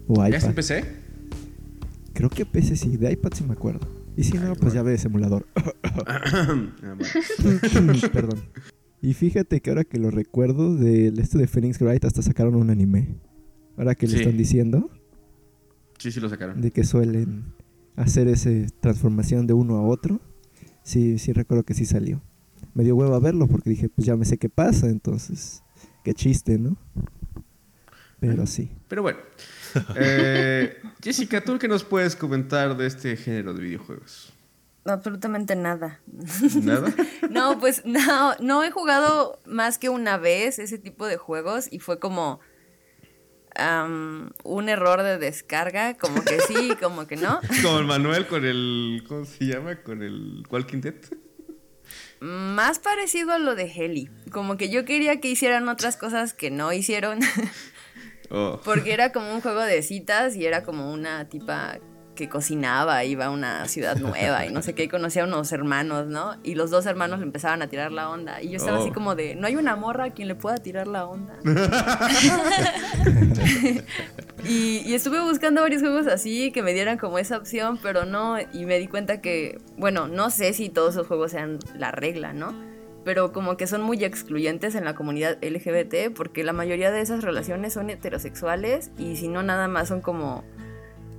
[0.06, 0.54] O ¿Ya está en iPad.
[0.54, 0.84] PC?
[2.14, 3.86] Creo que PC sí, de iPad sí me acuerdo.
[4.16, 5.46] Y si no, pues ya ves emulador.
[6.06, 6.96] Ah.
[8.12, 8.40] Perdón.
[9.00, 12.70] Y fíjate que ahora que lo recuerdo, del este de Phoenix Wright hasta sacaron un
[12.70, 13.16] anime.
[13.76, 14.18] Ahora que le Sí.
[14.20, 14.90] están diciendo,
[15.98, 16.60] Sí, sí lo sacaron.
[16.60, 17.44] de que suelen
[17.96, 20.20] hacer esa transformación de uno a otro.
[20.82, 22.22] Sí, sí recuerdo que sí salió.
[22.78, 25.64] Me dio huevo a verlo porque dije, pues ya me sé qué pasa, entonces,
[26.04, 26.76] qué chiste, ¿no?
[28.20, 28.70] Pero sí.
[28.86, 29.18] Pero bueno.
[29.96, 34.32] Eh, Jessica, ¿tú qué nos puedes comentar de este género de videojuegos?
[34.84, 36.00] Absolutamente nada.
[36.62, 36.94] ¿Nada?
[37.30, 41.80] No, pues no, no he jugado más que una vez ese tipo de juegos y
[41.80, 42.38] fue como
[44.44, 47.40] un error de descarga, como que sí, como que no.
[47.62, 49.04] Como el Manuel con el.
[49.08, 49.82] ¿Cómo se llama?
[49.82, 50.94] Con el Walking Dead.
[52.20, 56.50] Más parecido a lo de Heli, como que yo quería que hicieran otras cosas que
[56.50, 57.20] no hicieron,
[58.30, 58.60] Oh.
[58.62, 61.78] porque era como un juego de citas y era como una tipa
[62.18, 65.52] que cocinaba, iba a una ciudad nueva y no sé qué, y conocía a unos
[65.52, 66.36] hermanos, ¿no?
[66.42, 68.42] Y los dos hermanos le empezaban a tirar la onda.
[68.42, 68.82] Y yo estaba Oh.
[68.82, 71.34] así como de, no hay una morra a quien le pueda tirar la onda.
[74.44, 78.36] y, y estuve buscando varios juegos así que me dieran como esa opción, pero no,
[78.52, 82.32] y me di cuenta que, bueno, no sé si todos esos juegos sean la regla,
[82.32, 82.54] ¿no?
[83.04, 87.22] Pero como que son muy excluyentes en la comunidad LGBT porque la mayoría de esas
[87.22, 90.44] relaciones son heterosexuales y si no nada más son como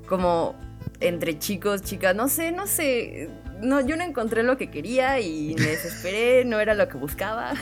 [0.08, 0.56] como
[1.02, 3.30] entre chicos, chicas, no sé, no sé.
[3.62, 7.54] No, yo no encontré lo que quería y me desesperé, no era lo que buscaba.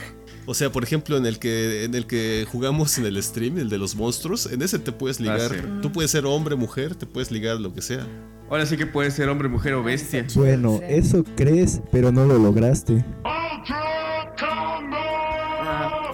[0.46, 3.68] O sea, por ejemplo, en el que en el que jugamos en el stream, el
[3.68, 5.50] de los monstruos, en ese te puedes ligar.
[5.52, 5.60] Ah, sí.
[5.82, 8.06] Tú puedes ser hombre, mujer, te puedes ligar lo que sea.
[8.48, 10.24] Ahora sí que puede ser hombre, mujer o bestia.
[10.34, 10.84] Bueno, Sí.
[10.88, 13.04] eso crees, pero no lo lograste.
[13.24, 13.44] Ah,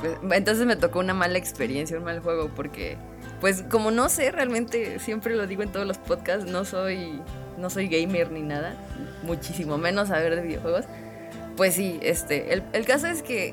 [0.00, 2.96] pues, entonces me tocó una mala experiencia, un mal juego, porque,
[3.44, 7.20] pues, como no sé, realmente siempre lo digo en todos los podcasts, no soy,
[7.58, 8.74] no soy gamer ni nada,
[9.22, 10.86] muchísimo menos saber de videojuegos.
[11.54, 13.52] Pues sí, este, el, el caso es que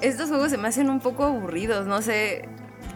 [0.00, 2.48] estos juegos se me hacen un poco aburridos, no sé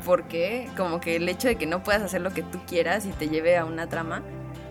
[0.05, 3.07] por qué, como que el hecho de que no puedas hacer lo que tú quieras
[3.07, 4.23] y te lleve a una trama.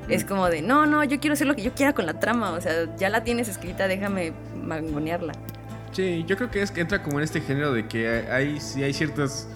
[0.08, 2.52] Es como de, no, no, yo quiero hacer lo que yo quiera con la trama,
[2.52, 4.32] o sea, ya la tienes escrita, déjame
[4.64, 5.34] mangonearla.
[5.92, 8.82] Sí, yo creo que es que entra como en este género de que hay, sí
[8.82, 9.50] hay ciertos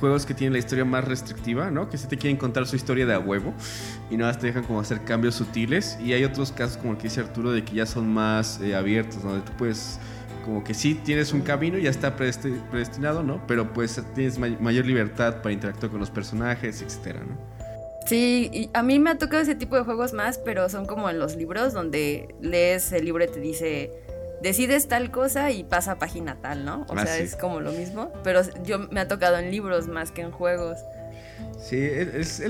[0.00, 1.88] juegos que tienen la historia más restrictiva, ¿no?
[1.88, 3.54] Que se te quieren contar su historia de a huevo
[4.10, 5.98] y nada más te dejan como hacer cambios sutiles.
[6.02, 8.74] Y hay otros casos como el que dice Arturo de que ya son más eh,
[8.74, 9.98] abiertos, donde tú puedes
[10.44, 13.46] como que sí tienes un camino, ya está predesti- predestinado, ¿no?
[13.46, 17.36] Pero pues tienes may- mayor libertad para interactuar con los personajes, etcétera, ¿no?
[18.06, 21.10] Sí, y a mí me ha tocado ese tipo de juegos más, pero son como
[21.10, 23.92] en los libros donde lees el libro y te dice,
[24.42, 26.86] decides tal cosa y pasa a página tal, ¿no?
[26.88, 27.22] O Ah, sea, sí.
[27.22, 30.78] es como lo mismo, pero yo me ha tocado en libros más que en juegos.
[31.58, 32.42] Sí, es,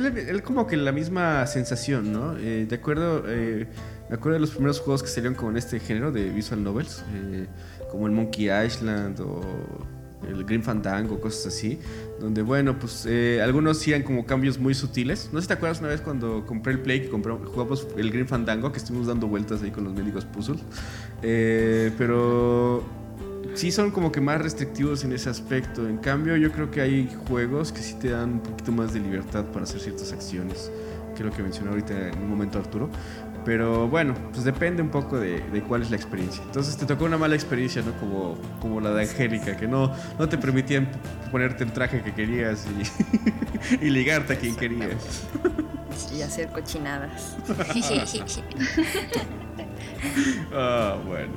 [0.44, 2.36] como que la misma sensación, ¿no?
[2.38, 3.66] Eh, de acuerdo, eh,
[4.08, 7.04] me acuerdo de los primeros juegos que salieron como en este género de visual novels,
[7.14, 7.46] eh,
[7.90, 9.40] como el Monkey Island o
[10.28, 11.78] el Green Fandango, cosas así,
[12.20, 15.30] donde, bueno, pues eh, algunos hacían como cambios muy sutiles.
[15.32, 18.10] No sé si te acuerdas una vez cuando compré el Play, que compré, jugamos el
[18.10, 20.60] Green Fandango, que estuvimos dando vueltas ahí con los médicos puzzles,
[21.22, 22.82] Eh, pero
[23.54, 25.88] sí son como que más restrictivos en ese aspecto.
[25.88, 29.00] En cambio, yo creo que hay juegos que sí te dan un poquito más de
[29.00, 30.70] libertad para hacer ciertas acciones,
[31.14, 32.90] que es lo que mencionó ahorita en un momento Arturo.
[33.44, 36.42] Pero bueno, pues depende un poco de, de cuál es la experiencia.
[36.44, 37.98] Entonces te tocó una mala experiencia, ¿no?
[37.98, 40.88] Como, como la de Angélica, que no, no te permitían
[41.30, 45.26] ponerte el traje que querías y, y ligarte a quien querías.
[46.14, 47.36] Y hacer cochinadas.
[50.52, 51.32] Ah, bueno.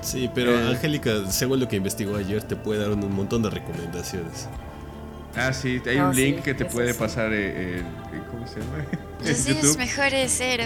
[0.00, 0.68] Sí, pero Eh.
[0.68, 4.48] Angélica, según lo que investigó ayer, te puede dar un, un montón de recomendaciones.
[5.36, 6.98] Ah, sí, hay No, un sí, link que te puede sí.
[6.98, 7.86] pasar en, en-
[8.30, 8.84] ¿Cómo se llama?
[9.62, 10.64] Los mejores cero.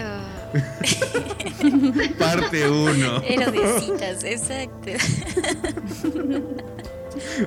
[2.19, 3.21] Parte 1.
[3.27, 4.91] Cero de citas, exacto.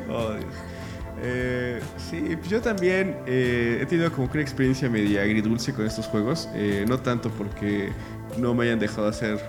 [0.09, 0.45] Oh, Dios.
[1.23, 1.81] Eh,
[2.11, 6.07] sí, pues yo también eh, he tenido como que una experiencia media agridulce con estos
[6.07, 6.49] juegos.
[6.55, 7.91] Eh, no tanto porque
[8.39, 9.41] no me hayan dejado hacer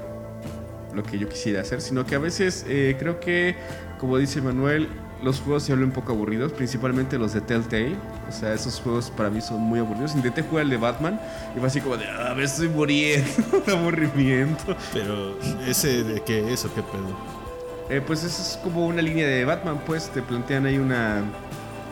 [0.98, 3.56] lo que yo quisiera hacer, sino que a veces eh, creo que,
[4.00, 4.90] como dice Manuel,
[5.24, 7.96] los juegos se vuelven un poco aburridos, principalmente los de Telltale.
[8.28, 10.16] O sea, esos juegos para mí son muy aburridos.
[10.16, 11.20] Intenté jugar el de Batman
[11.56, 13.30] y fue así como de, ah, me estoy muriendo
[13.66, 14.76] de aburrimiento.
[14.94, 17.48] Pero ese de qué es o qué pedo.
[17.90, 21.24] Eh, pues eso es como una línea de Batman, pues te plantean ahí una,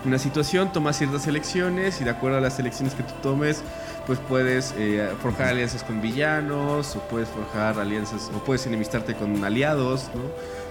[0.06, 3.64] una situación, tomas ciertas elecciones y de acuerdo a las elecciones que tú tomes,
[4.06, 9.44] pues puedes eh, forjar alianzas con villanos o puedes forjar alianzas o puedes enemistarte con
[9.44, 10.22] aliados, ¿no?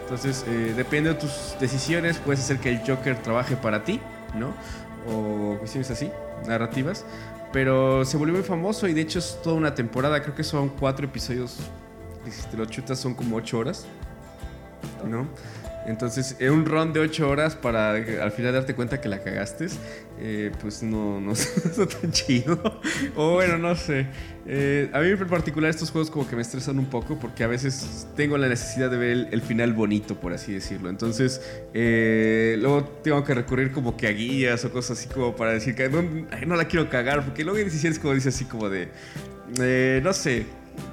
[0.02, 4.00] Entonces, eh, depende de tus decisiones, puedes hacer que el Joker trabaje para ti,
[4.34, 4.52] ¿no?
[5.08, 6.10] O cuestiones así,
[6.46, 7.04] narrativas.
[7.52, 10.68] Pero se volvió muy famoso y de hecho es toda una temporada, creo que son
[10.68, 11.58] cuatro episodios.
[12.28, 13.86] Si te lo chutas son como ocho horas.
[15.06, 15.26] ¿no?
[15.86, 19.18] Entonces, en un run de 8 horas para eh, al final darte cuenta que la
[19.18, 19.68] cagaste,
[20.18, 22.80] eh, pues no, no está tan chido.
[23.16, 24.06] O bueno, no sé.
[24.46, 27.46] Eh, a mí en particular estos juegos como que me estresan un poco porque a
[27.46, 30.88] veces tengo la necesidad de ver el, final bonito, por así decirlo.
[30.88, 31.40] Entonces,
[31.72, 35.74] eh, luego tengo que recurrir como que a guías o cosas así como para decir
[35.74, 38.90] que no, no la quiero cagar, porque luego hay decisiones como dice así como de,
[40.02, 40.46] no sé,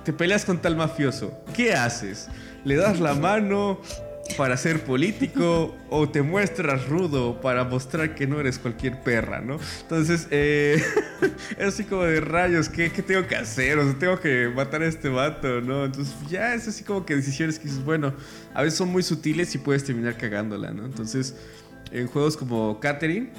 [0.03, 2.29] te peleas con tal mafioso, ¿qué haces?
[2.63, 3.81] ¿Le das la mano
[4.41, 9.59] para ser político o te muestras rudo para mostrar que no eres cualquier perra, ¿no?
[9.83, 10.81] Entonces, eh,
[11.59, 13.77] es así como de rayos, ¿qué, ¿qué tengo que hacer?
[13.77, 15.85] O sea, tengo que matar a este vato, ¿no?
[15.85, 18.15] Entonces, ya es así como que decisiones que dices, bueno,
[18.55, 20.87] a veces son muy sutiles y puedes terminar cagándola, ¿no?
[20.87, 21.35] Entonces,
[21.91, 23.29] en juegos como Catherine,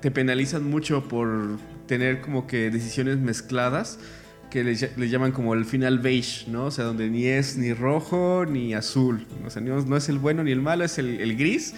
[0.00, 3.98] te penalizan mucho por tener como que decisiones mezcladas
[4.52, 6.66] que le, le llaman como el final beige, ¿no?
[6.66, 9.26] O sea, donde ni es ni rojo ni azul.
[9.46, 11.74] O sea, no, no es el bueno ni el malo, es el, el gris.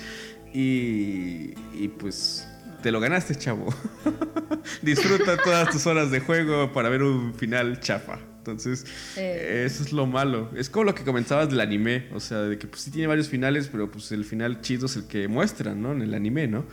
[0.52, 2.46] Y, y pues
[2.82, 3.72] te lo ganaste, chavo.
[4.82, 8.18] Disfruta todas tus horas de juego para ver un final chafa.
[8.38, 8.84] Entonces,
[9.16, 9.62] Eh.
[9.66, 10.50] eso es lo malo.
[10.54, 12.08] Es como lo que comentabas del anime.
[12.12, 14.96] O sea, de que pues sí tiene varios finales, pero pues el final chido es
[14.96, 15.92] el que muestran, ¿no?
[15.92, 16.64] En el anime, ¿no?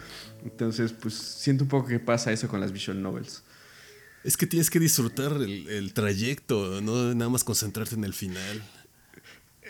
[0.44, 3.44] Entonces, pues siento un poco que pasa eso con las visual novels.
[4.24, 8.62] Es que tienes que disfrutar el, el trayecto, no nada más concentrarte en el final.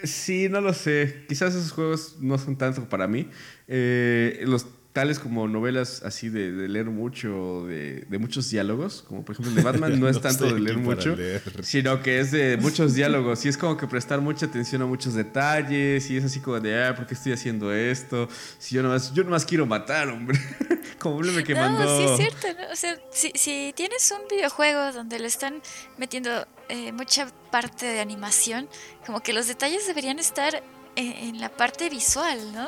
[0.03, 1.25] Sí, no lo sé.
[1.27, 3.29] Quizás esos juegos no son tanto para mí.
[3.67, 9.23] Eh, los tales como novelas así de, de leer mucho, de, de muchos diálogos, como
[9.23, 11.41] por ejemplo el de Batman, no es No tanto de leer mucho, leer.
[11.63, 13.45] sino que es de muchos diálogos.
[13.45, 16.10] Y es como que prestar mucha atención a muchos detalles.
[16.10, 18.27] Y es así como de, ah, ¿por qué estoy haciendo esto?
[18.60, 20.38] Si yo nomás, yo nomás quiero matar, hombre.
[20.99, 21.97] como un meme que no, mandó.
[21.97, 22.62] sí es cierto.
[22.62, 22.73] ¿no?
[22.73, 25.62] O sea, si, si tienes un videojuego donde le están
[25.97, 28.67] metiendo eh, mucha parte de animación,
[29.06, 30.62] como que los detalles deberían estar
[30.95, 32.67] en, la parte visual, ¿no?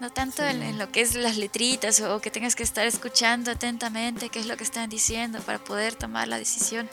[0.00, 3.50] No tanto en, en lo que es las letritas o que tengas que estar escuchando
[3.50, 6.88] atentamente qué es lo que están diciendo para poder tomar la decisión.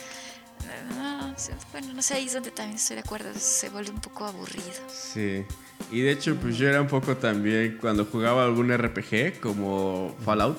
[0.96, 1.36] No,
[1.72, 4.64] bueno, no sé, ahí es donde también estoy de acuerdo, se vuelve un poco aburrido.
[4.90, 5.46] Sí.
[5.92, 10.58] Y de hecho, pues yo era un poco también cuando jugaba algún RPG como Fallout,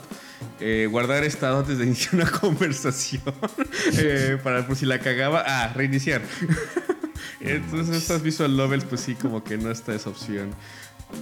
[0.61, 3.23] eh, guardar estado antes de iniciar una conversación
[3.99, 6.23] eh, para por si la cagaba, ah, reiniciar.
[7.41, 10.51] Entonces estas visual novels, pues sí, como que no está esa opción.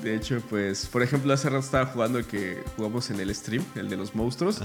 [0.02, 3.62] De hecho, pues, por ejemplo, hace rato estaba jugando el que jugamos en el stream,
[3.76, 4.62] el de los monstruos.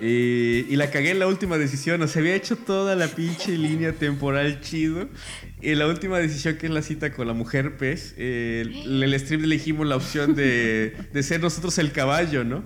[0.00, 2.00] Y, y la cagué en la última decisión.
[2.00, 5.08] O sea, había hecho toda la pinche línea temporal chido.
[5.60, 9.20] Y la última decisión, que es la cita con la mujer pez, eh, en el
[9.20, 12.64] stream elegimos la opción de, de ser nosotros el caballo, ¿no?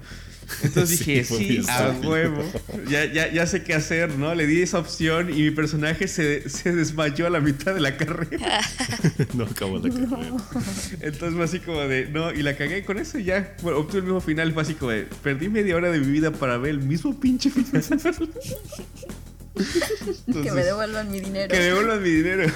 [0.63, 2.45] Entonces dije, sí, a huevo.
[2.89, 4.35] Ya, ya, ya sé qué hacer, ¿no?
[4.35, 7.97] Le di esa opción y mi personaje se, se desmayó a la mitad de la
[7.97, 8.61] carrera.
[9.35, 10.37] no acabo la carrera.
[11.01, 13.57] Entonces fue así como de, no, y la cagué con eso y ya.
[13.63, 16.33] Bueno, obtuve el mismo final, fue así como de, perdí media hora de mi vida
[16.33, 17.83] para ver el mismo pinche final.
[20.43, 21.49] que me devuelvan mi dinero.
[21.53, 22.53] que devuelvan mi dinero.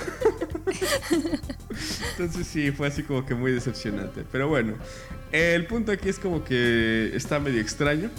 [2.12, 4.24] Entonces sí, fue así como que muy decepcionante.
[4.30, 4.74] Pero bueno,
[5.32, 8.10] el punto aquí es como que está medio extraño.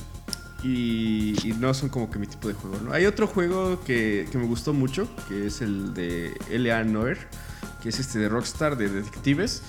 [0.63, 2.93] Y, y no son como que mi tipo de juego, ¿no?
[2.93, 6.85] Hay otro juego que, que me gustó mucho, que es el de L.A.
[6.85, 7.17] Noir,
[7.81, 9.61] que es este de Rockstar, de detectives.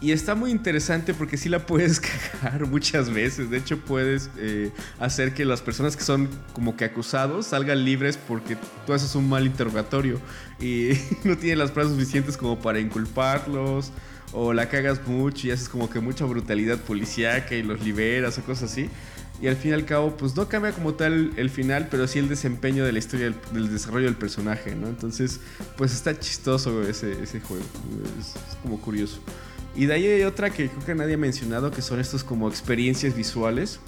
[0.00, 2.00] Y está muy interesante porque sí la puedes
[2.40, 3.50] cagar muchas veces.
[3.50, 8.18] De hecho, puedes eh, hacer que las personas que son como que acusados salgan libres
[8.18, 10.20] porque tú haces un mal interrogatorio
[10.60, 10.90] y
[11.24, 13.92] no tienen las pruebas suficientes como para inculparlos.
[14.36, 18.42] O la cagas mucho y haces como que mucha brutalidad policíaca y los liberas o
[18.42, 18.90] cosas así.
[19.40, 22.18] Y al fin y al cabo, pues no cambia como tal el final, pero sí
[22.18, 24.88] el desempeño de la historia, del, desarrollo del personaje, ¿no?
[24.88, 25.40] Entonces,
[25.76, 27.64] pues está chistoso ese, ese juego.
[28.18, 29.20] Es como curioso.
[29.76, 32.48] Y de ahí hay otra que creo que nadie ha mencionado, que son estos como
[32.48, 33.80] experiencias visuales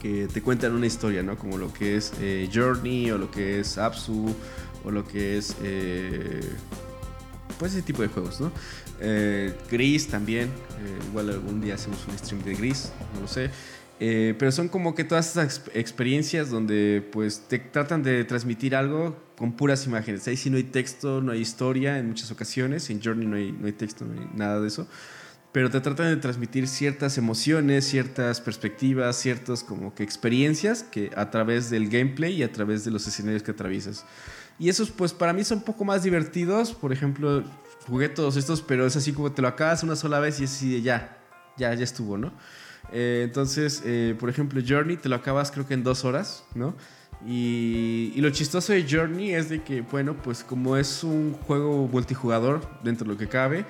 [0.00, 1.36] que te cuentan una historia, ¿no?
[1.36, 4.34] Como lo que es eh, Journey o lo que es Apsu
[4.84, 5.56] o lo que es...
[5.62, 6.40] eh,
[7.58, 8.52] pues ese tipo de juegos, ¿no?
[9.00, 10.50] Eh, Gris también,
[11.08, 13.50] igual algún día hacemos un stream de Gris, no sé.
[14.00, 18.74] Eh, pero son como que todas esas ex- experiencias donde pues te tratan de transmitir
[18.74, 20.26] algo con puras imágenes.
[20.26, 22.90] Ahí sí no hay texto, no hay historia en muchas ocasiones.
[22.90, 24.88] En Journey no hay, no hay texto, no hay nada de eso.
[25.52, 31.30] Pero te tratan de transmitir ciertas emociones, ciertas perspectivas, ciertas como que experiencias que a
[31.30, 34.04] través del gameplay y a través de los escenarios que atraviesas.
[34.58, 36.72] Y esos pues para mí son un poco más divertidos.
[36.72, 37.44] Por ejemplo,
[37.86, 40.52] jugué todos estos, pero es así como te lo acabas una sola vez y es
[40.52, 41.18] así de ya,
[41.56, 42.32] ya, ya estuvo, ¿no?
[42.92, 46.74] Eh, entonces, eh, por ejemplo, Journey te lo acabas creo que en dos horas, ¿no?
[47.26, 51.88] Y, y lo chistoso de Journey es de que, bueno, pues como es un juego
[51.88, 53.64] multijugador dentro de lo que cabe,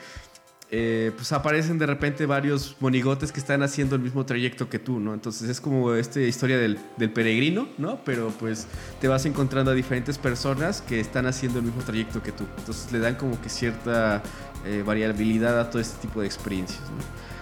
[0.77, 4.98] eh, pues aparecen de repente varios monigotes que están haciendo el mismo trayecto que tú,
[4.98, 5.14] ¿no?
[5.14, 8.00] Entonces es como esta historia del, del peregrino, ¿no?
[8.05, 8.66] Pero pues
[9.00, 12.44] te vas encontrando a diferentes personas que están haciendo el mismo trayecto que tú.
[12.59, 14.20] Entonces le dan como que cierta
[14.66, 17.34] eh, variabilidad a todo este tipo de experiencias, ¿no?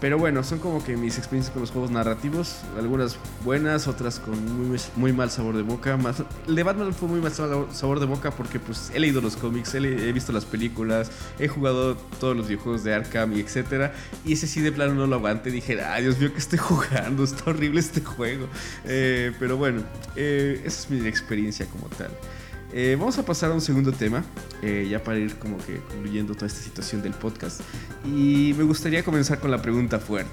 [0.00, 2.60] Pero bueno, son como que mis experiencias con los juegos narrativos.
[2.78, 5.96] Algunas buenas, otras con muy, muy mal sabor de boca.
[5.98, 9.36] Más, el de Batman fue muy mal sabor, de boca porque pues he leído los
[9.36, 13.92] cómics, he visto las películas, he jugado todos los videojuegos de Arkham y etcétera.
[14.24, 15.50] Y ese sí de plano no lo aguanté.
[15.50, 17.22] Dije, ay Dios mío, que estoy jugando?
[17.22, 18.46] Está horrible este juego.
[18.84, 19.82] Eh, pero bueno,
[20.16, 22.10] eh, esa es mi experiencia como tal.
[22.72, 24.24] Eh, vamos a pasar a un segundo tema,
[24.62, 27.60] eh, ya para ir como que concluyendo toda esta situación del podcast.
[28.04, 30.30] Y me gustaría comenzar con la pregunta fuerte.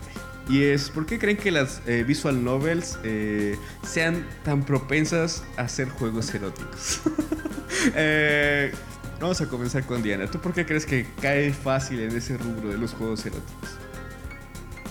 [0.50, 2.98] Y es, ¿por qué creen que las eh, visual novels
[3.84, 7.02] sean tan propensas a ser juegos eróticos?
[9.20, 10.28] Vamos a comenzar con Diana.
[10.30, 13.70] ¿Tú por qué crees que cae fácil en ese rubro de los juegos eróticos?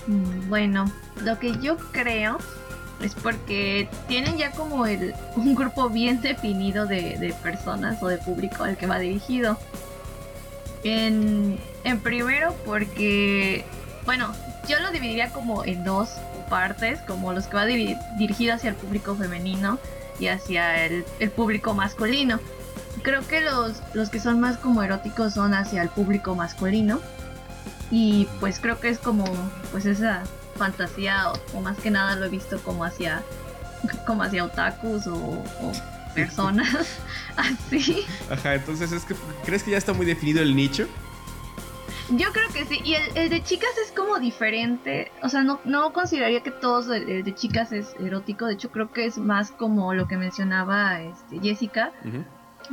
[0.09, 0.92] Mm, Bueno,
[1.24, 2.38] lo que yo creo
[3.00, 8.18] es porque tienen ya como el, un grupo bien definido de, de personas o de
[8.18, 9.59] público al que va dirigido.
[10.85, 13.64] En, en primero porque,
[14.04, 14.32] bueno,
[14.68, 16.11] yo lo dividiría como en dos
[16.48, 19.78] partes, como los que va dirigido hacia el público femenino
[20.18, 22.38] y hacia el, el público masculino.
[23.02, 27.00] Creo que los, los que son más como eróticos son hacia el público masculino
[27.90, 29.24] y pues creo que es como
[29.70, 30.22] pues esa
[30.57, 33.23] fantasía o, o más que nada lo he visto como hacia
[34.07, 35.73] como hacia otakus o, o
[36.14, 36.99] personas
[37.37, 38.05] así.
[38.31, 39.14] Ajá, entonces es que
[39.45, 40.87] crees que ya está muy definido el nicho.
[42.09, 45.61] yo creo que sí y el, el de chicas es como diferente o sea no,
[45.64, 49.19] no consideraría que todos el, el de chicas es erótico de hecho creo que es
[49.19, 51.92] más como lo que mencionaba este, Jessica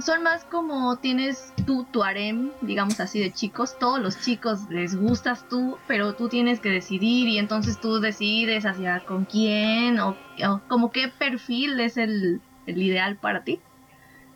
[0.01, 3.77] son más como tienes tú tu harem, digamos así, de chicos.
[3.79, 8.65] Todos los chicos les gustas tú, pero tú tienes que decidir y entonces tú decides
[8.65, 10.15] hacia con quién o,
[10.47, 13.59] o como qué perfil es el, el ideal para ti.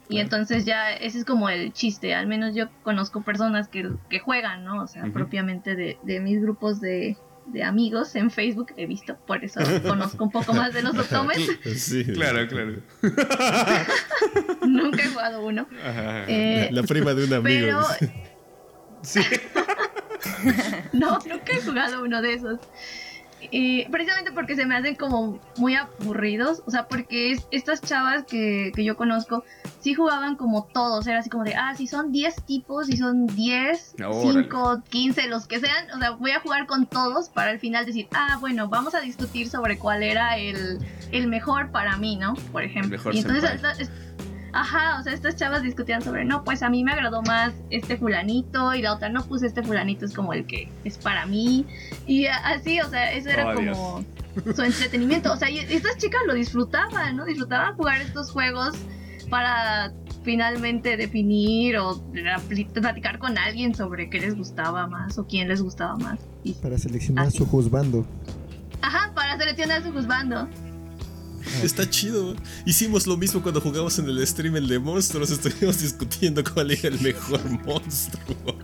[0.10, 2.15] Y entonces ya ese es como el chiste.
[2.15, 4.82] Al menos yo conozco personas que, que juegan, ¿no?
[4.82, 7.17] O sea, propiamente de, de mis grupos de,
[7.48, 9.18] de amigos en Facebook he visto.
[9.26, 11.40] Por eso conozco un poco más de los otomes.
[11.76, 12.76] Sí, Claro, claro.
[14.68, 15.68] Nunca he jugado uno.
[15.84, 16.26] Ajá.
[16.28, 17.46] Eh, La prima de un amigo.
[18.00, 18.12] pero.
[19.02, 19.22] Sí.
[20.94, 22.60] No, nunca he jugado uno de esos.
[23.52, 26.62] Y precisamente porque se me hacen como muy aburridos.
[26.66, 29.44] O sea, porque es- estas chavas que, que yo conozco
[29.80, 31.08] sí jugaban como todos.
[31.08, 34.44] Era así como de, ah, si son 10 tipos, si son 10, Órale.
[34.44, 35.90] 5, 15, los que sean.
[35.96, 39.00] O sea, voy a jugar con todos para al final decir, ah, bueno, vamos a
[39.02, 40.80] discutir sobre cuál era el,
[41.12, 42.34] el mejor para mí, ¿no?
[42.52, 42.92] Por ejemplo.
[42.92, 43.62] mejor y entonces
[44.54, 47.98] Ajá, o sea, estas chavas discutían sobre, no, pues a mí me agradó más este
[47.98, 51.66] fulanito y la otra, no, pues este fulanito es como el que es para mí.
[52.08, 54.06] Y así, o sea, eso era Oh, como
[54.56, 55.32] su entretenimiento.
[55.34, 57.26] O sea, y estas chicas lo disfrutaban, ¿no?
[57.26, 58.76] Disfrutaban jugar estos juegos
[59.30, 59.92] para
[60.24, 65.62] finalmente definir o pl- platicar con alguien sobre qué les gustaba más o quién les
[65.62, 66.20] gustaba más.
[66.43, 67.38] Y, Para seleccionar Así.
[67.38, 68.06] su juzgando.
[68.82, 70.48] ajá, para seleccionar su juzgando.
[71.64, 72.36] Está chido.
[72.66, 75.30] Hicimos lo mismo cuando jugamos en el stream el de monstruos.
[75.32, 78.58] Estuvimos discutiendo cuál era el mejor monstruo.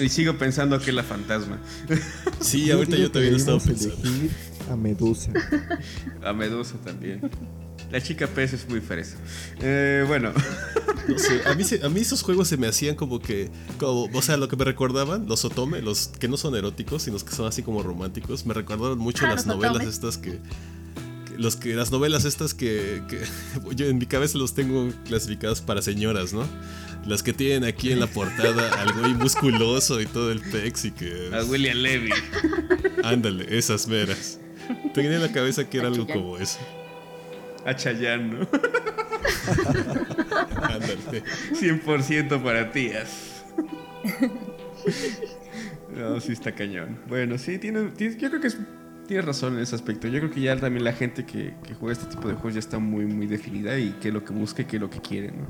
[0.00, 1.60] Y sigo pensando que es la fantasma.
[2.40, 3.96] Sí, ahorita yo también lo estaba pensando.
[4.70, 5.32] a Medusa.
[6.24, 7.28] A Medusa también.
[7.90, 9.16] La chica pez es muy fresa.
[9.60, 10.30] Eh, bueno.
[11.08, 14.22] No sé, a mí, a mí esos juegos se me hacían como que, como, o
[14.22, 17.34] sea, lo que me recordaban, los otome, los que no son eróticos, sino los que
[17.34, 19.90] son así como románticos, me recordaban mucho Ah, las novelas otome.
[19.90, 20.38] estas que,
[21.38, 23.20] los que las novelas estas que, que
[23.74, 26.46] yo en mi cabeza los tengo clasificadas para señoras, ¿no?
[27.06, 30.90] Las que tienen aquí en la portada al güey musculoso y todo el pex y
[30.90, 31.30] que...
[31.32, 32.10] A William Levy.
[33.04, 34.38] Ándale, esas meras.
[34.92, 36.58] Tenía en la cabeza que era algo como eso.
[37.64, 38.48] A Chayanne, ¿no?
[40.62, 41.22] Ándale.
[41.52, 43.44] 100% para tías.
[45.96, 46.98] No, sí está cañón.
[47.08, 48.58] Bueno, sí, tiene, tiene- yo creo que es-
[49.08, 50.06] tienes razón en ese aspecto.
[50.06, 52.60] Yo creo que ya también la gente que, que juega este tipo de juegos ya
[52.60, 55.00] está muy, muy definida y qué es lo que busca y qué es lo que
[55.00, 55.48] quiere, ¿no?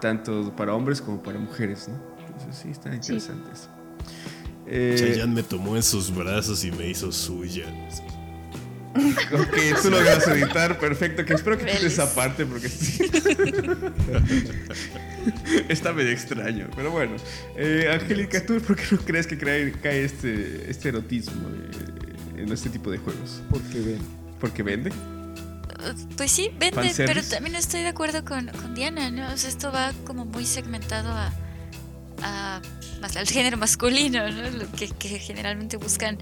[0.00, 2.00] Tanto para hombres como para mujeres, ¿no?
[2.26, 3.68] Entonces sí, está interesante eso.
[4.66, 7.66] Eh, Chayanne me tomó en sus brazos y me hizo suya.
[9.32, 11.24] ok, tú lo vas a editar, perfecto.
[11.24, 13.04] Que espero que quites esa parte porque sí.
[15.68, 17.16] Está medio extraño, pero bueno.
[17.56, 22.01] Eh, Angélica, ¿tú por qué no crees que cae, cae este, este erotismo eh,
[22.42, 23.40] en este tipo de juegos?
[23.50, 23.98] Porque ven.
[24.40, 24.90] ¿Porque vende?
[24.90, 29.32] Uh, Pues sí, vende, pero también estoy de acuerdo con, con Diana, ¿no?
[29.32, 31.32] O sea, esto va como muy segmentado a,
[32.22, 32.60] a-
[33.00, 34.50] más al género masculino, ¿no?
[34.50, 36.18] Lo que, que generalmente buscan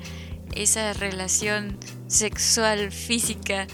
[0.55, 3.67] esa relación sexual, física,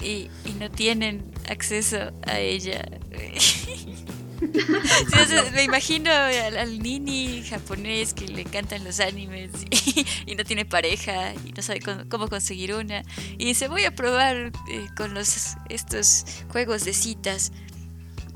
[0.00, 2.86] y, y no tienen acceso a ella.
[4.40, 10.06] Sí, o sea, me imagino al, al nini japonés que le encantan los animes y,
[10.32, 13.02] y no tiene pareja y no sabe cómo, cómo conseguir una
[13.38, 17.52] y dice voy a probar eh, con los estos juegos de citas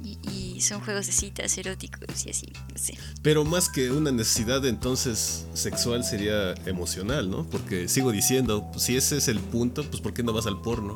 [0.03, 4.13] y, y son juegos de citas eróticos y así no sé Pero más que una
[4.13, 7.49] necesidad entonces sexual sería emocional, ¿no?
[7.49, 10.61] Porque sigo diciendo, pues, si ese es el punto, pues ¿por qué no vas al
[10.61, 10.95] porno?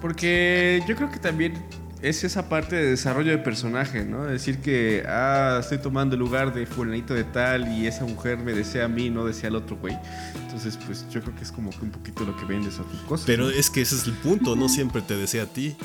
[0.00, 1.62] Porque yo creo que también
[2.02, 4.24] es esa parte de desarrollo de personaje, ¿no?
[4.24, 8.52] Decir que, ah, estoy tomando el lugar de fulanito de tal y esa mujer me
[8.52, 9.96] desea a mí, no desea al otro güey.
[10.42, 13.06] Entonces, pues yo creo que es como que un poquito lo que vendes a tu
[13.06, 13.24] cosa.
[13.26, 13.50] Pero ¿no?
[13.50, 15.76] es que ese es el punto, no siempre te desea a ti.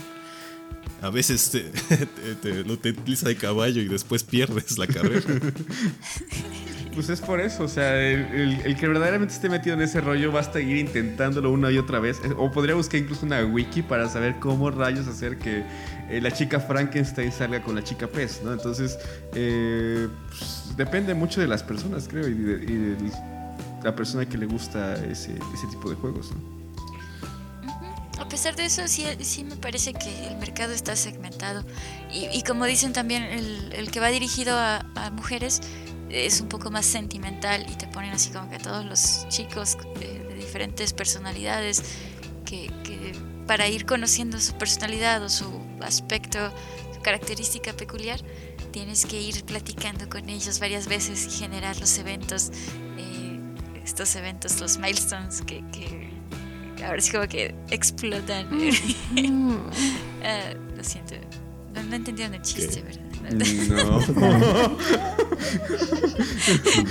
[1.01, 1.59] A veces te,
[2.05, 5.21] te, te- no te utiliza de caballo y después pierdes la carrera.
[6.95, 10.39] Pues es por eso, o sea, el, que verdaderamente esté metido en ese rollo va
[10.39, 12.21] a seguir intentándolo una y otra vez.
[12.37, 15.65] O podría buscar incluso una wiki para saber cómo rayos hacer que
[16.09, 18.53] eh, la chica Frankenstein salga con la chica pez, ¿no?
[18.53, 18.97] Entonces,
[19.33, 22.95] eh, pues, depende mucho de las personas, creo, y de, y de
[23.83, 25.33] la persona que le gusta ese,
[25.69, 26.55] tipo de juegos, ¿no?
[28.17, 31.63] a pesar de eso sí, sí me parece que el mercado está segmentado
[32.11, 35.61] y, como dicen también el, que va dirigido a mujeres
[36.15, 39.77] es un poco más sentimental y te ponen así como que a todos los chicos
[39.99, 41.83] eh, de diferentes personalidades
[42.45, 43.13] que, que
[43.45, 46.51] para ir conociendo su personalidad o su aspecto,
[46.93, 48.21] su característica peculiar,
[48.71, 52.51] tienes que ir platicando con ellos varias veces y generar los eventos,
[52.97, 53.39] eh,
[53.83, 56.09] estos eventos, los milestones que, que
[56.85, 58.47] ahora sí como que explotan.
[60.27, 61.13] Ah, lo siento,
[61.75, 63.04] no, no entendieron el chiste, ¿verdad?
[63.31, 64.75] No.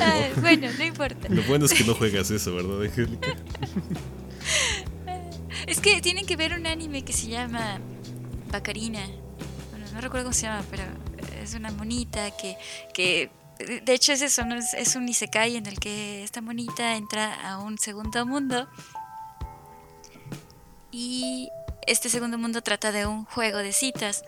[0.01, 1.29] Ah, bueno, no importa.
[1.29, 3.29] Lo bueno es que no juegas eso, ¿verdad, Angélica?
[5.67, 7.81] Es que tienen que ver un anime que se llama
[8.51, 9.01] Bacarina.
[9.71, 10.83] Bueno, no recuerdo cómo se llama, pero
[11.43, 12.59] es una monita que,
[12.93, 14.57] que de hecho es eso, ¿no?
[14.57, 18.69] es, es un isekai en el que esta monita entra a un segundo mundo
[20.91, 21.49] y
[21.87, 24.25] este segundo mundo trata de un juego de citas.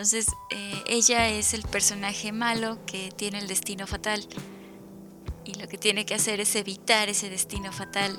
[0.00, 4.26] Entonces eh, ella es el personaje malo que tiene el destino fatal
[5.44, 8.18] y lo que tiene que hacer es evitar ese destino fatal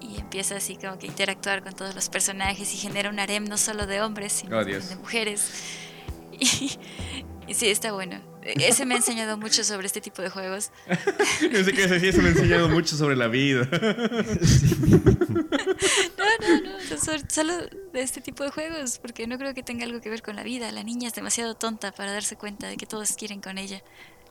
[0.00, 3.58] y empieza así como que interactuar con todos los personajes y genera un harem no
[3.58, 5.50] solo de hombres, sino Oh, de mujeres.
[6.38, 6.78] Y,
[7.48, 8.20] y sí, está bueno.
[8.42, 10.70] Ese me ha enseñado mucho sobre este tipo de juegos.
[11.40, 13.68] Que eso sí, eso me ha enseñado mucho sobre la vida.
[16.16, 16.75] No, no, no,
[17.28, 17.52] solo
[17.92, 20.42] de este tipo de juegos, porque no creo que tenga algo que ver con la
[20.42, 20.70] vida.
[20.72, 23.82] La niña es demasiado tonta para darse cuenta de que todos quieren con ella.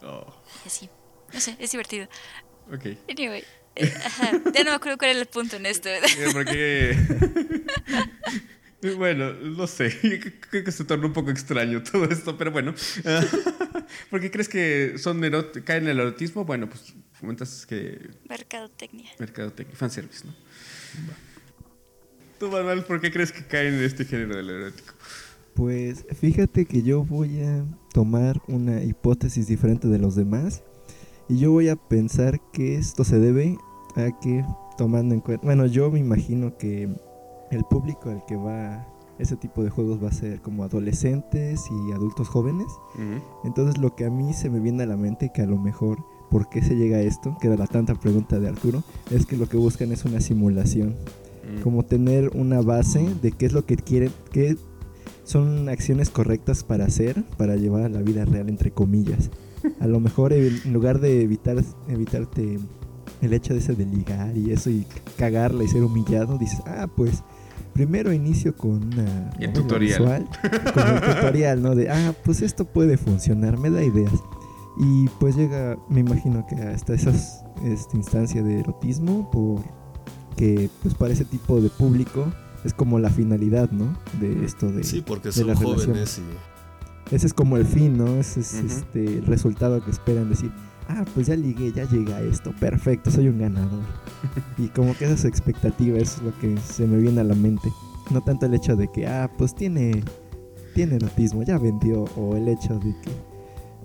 [0.01, 0.26] Oh,
[0.64, 0.89] Y así.
[1.34, 2.08] No sé, es divertido.
[2.72, 2.86] ok.
[3.10, 3.43] Anyway,
[3.76, 5.89] eh, ajá, ya no me acuerdo cuál era el punto en esto.
[6.34, 6.95] Porque.
[8.97, 9.97] Bueno, no sé.
[10.51, 12.76] Creo que se torna un poco extraño todo esto, pero bueno.
[14.12, 16.45] ¿Por qué crees que son erot- caen en el erotismo?
[16.45, 19.10] Bueno, pues comentas que Mercadotecnia.
[19.18, 20.34] mercadotecnia, fanservice, ¿no?
[22.39, 24.93] Tú, Manuel, ¿por qué crees que caen en este género del erótico?
[25.53, 27.63] Pues fíjate que yo voy a
[27.93, 30.63] tomar una hipótesis diferente de los demás
[31.29, 33.57] y yo voy a pensar que esto se debe
[33.95, 34.43] a que
[34.77, 36.89] tomando en cuenta, bueno, yo me imagino que
[37.51, 38.86] el público al que va
[39.17, 42.67] ese tipo de juegos va a ser como adolescentes y adultos jóvenes.
[43.45, 46.03] Entonces lo que a mí se me viene a la mente que a lo mejor
[46.29, 49.38] por qué se llega a esto, que era la tanta pregunta de Arturo, es que
[49.38, 50.95] lo que buscan es una simulación
[51.46, 51.62] Mm.
[51.62, 54.58] como tener una base de qué es lo que quieren, qué
[55.24, 59.32] son acciones correctas para hacer, para llevar a la vida real, entre comillas.
[59.80, 62.60] A lo mejor en lugar de evitar evitarte
[63.22, 64.86] el hecho de ese de ligar y eso y
[65.18, 67.24] cagarla y ser humillado, dices, ah, pues
[67.74, 70.00] primero inicio con una El tutorial.
[70.00, 70.30] visual,
[70.74, 71.76] con el tutorial, ¿no?
[71.76, 74.14] De, ah, pues esto puede funcionar, me da ideas.
[74.78, 79.62] Y pues llega, me imagino que hasta esas esta instancia de erotismo, por
[80.36, 82.25] que pues para ese tipo de público
[82.63, 83.95] es como la finalidad, ¿no?
[84.19, 84.83] De esto de...
[84.83, 86.21] Sí, porque de son las jóvenes relaciones.
[87.11, 88.07] y Ese es como el fin, ¿no?
[88.15, 90.51] Ese es este, el resultado que esperan decir,
[90.89, 93.83] ah, pues ya ligué, ya llega esto, perfecto, soy un ganador.
[94.57, 97.23] y como que esa es su expectativa, eso es lo que se me viene a
[97.23, 97.69] la mente.
[98.09, 100.03] No tanto el hecho de que, ah, pues tiene,
[100.73, 100.97] tiene
[101.45, 103.11] ya vendió, o el hecho de que,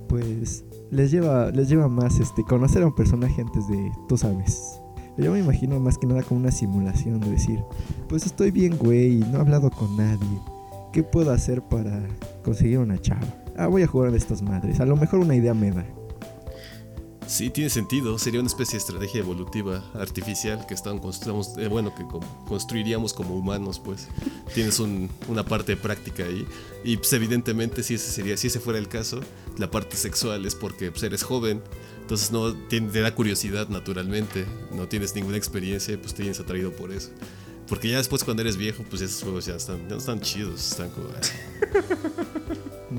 [0.09, 4.80] pues, les lleva, les lleva más este, conocer a un personaje antes de, tú sabes.
[5.17, 7.61] Yo me imagino más que nada como una simulación de decir,
[8.09, 10.41] pues estoy bien, güey, no he hablado con nadie.
[10.93, 12.01] ¿Qué puedo hacer para
[12.43, 13.27] conseguir una chava?
[13.57, 14.81] Ah, voy a jugar a estas madres.
[14.81, 15.85] A lo mejor una idea me da.
[17.27, 18.19] Sí, tiene sentido.
[18.19, 22.05] Sería una especie de estrategia evolutiva artificial que construyamos, eh, bueno, que
[22.49, 24.09] construiríamos como humanos, pues.
[24.53, 26.45] Tienes un- una parte práctica ahí.
[26.83, 29.21] Y pues evidentemente si ese sería, si ese fuera el caso,
[29.59, 31.63] la parte sexual es porque pues, eres joven.
[32.11, 34.45] Entonces no tiene- te da curiosidad naturalmente.
[34.73, 37.11] No tienes ninguna experiencia, pues te tienes atraído por eso.
[37.69, 40.73] Porque ya después cuando eres viejo, pues esos juegos ya están, ya no están chidos,
[40.73, 41.07] están como.
[41.11, 41.21] ah.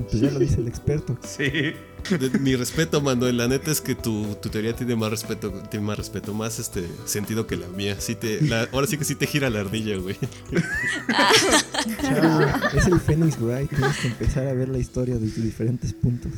[0.08, 1.18] Pues ya lo dice el experto.
[1.22, 1.44] Sí.
[1.44, 3.36] De- mi respeto, Manuel.
[3.36, 6.88] La neta es que tu, tu teoría tiene más respeto, tiene más respeto, más este
[7.04, 8.00] sentido que la mía.
[8.00, 10.16] Sí te, la- ahora sí que sí te gira la ardilla, güey.
[12.00, 12.40] Chavo,
[12.74, 13.68] es el Phoenix Wright.
[13.68, 16.32] Tienes que empezar a ver la historia desde diferentes puntos.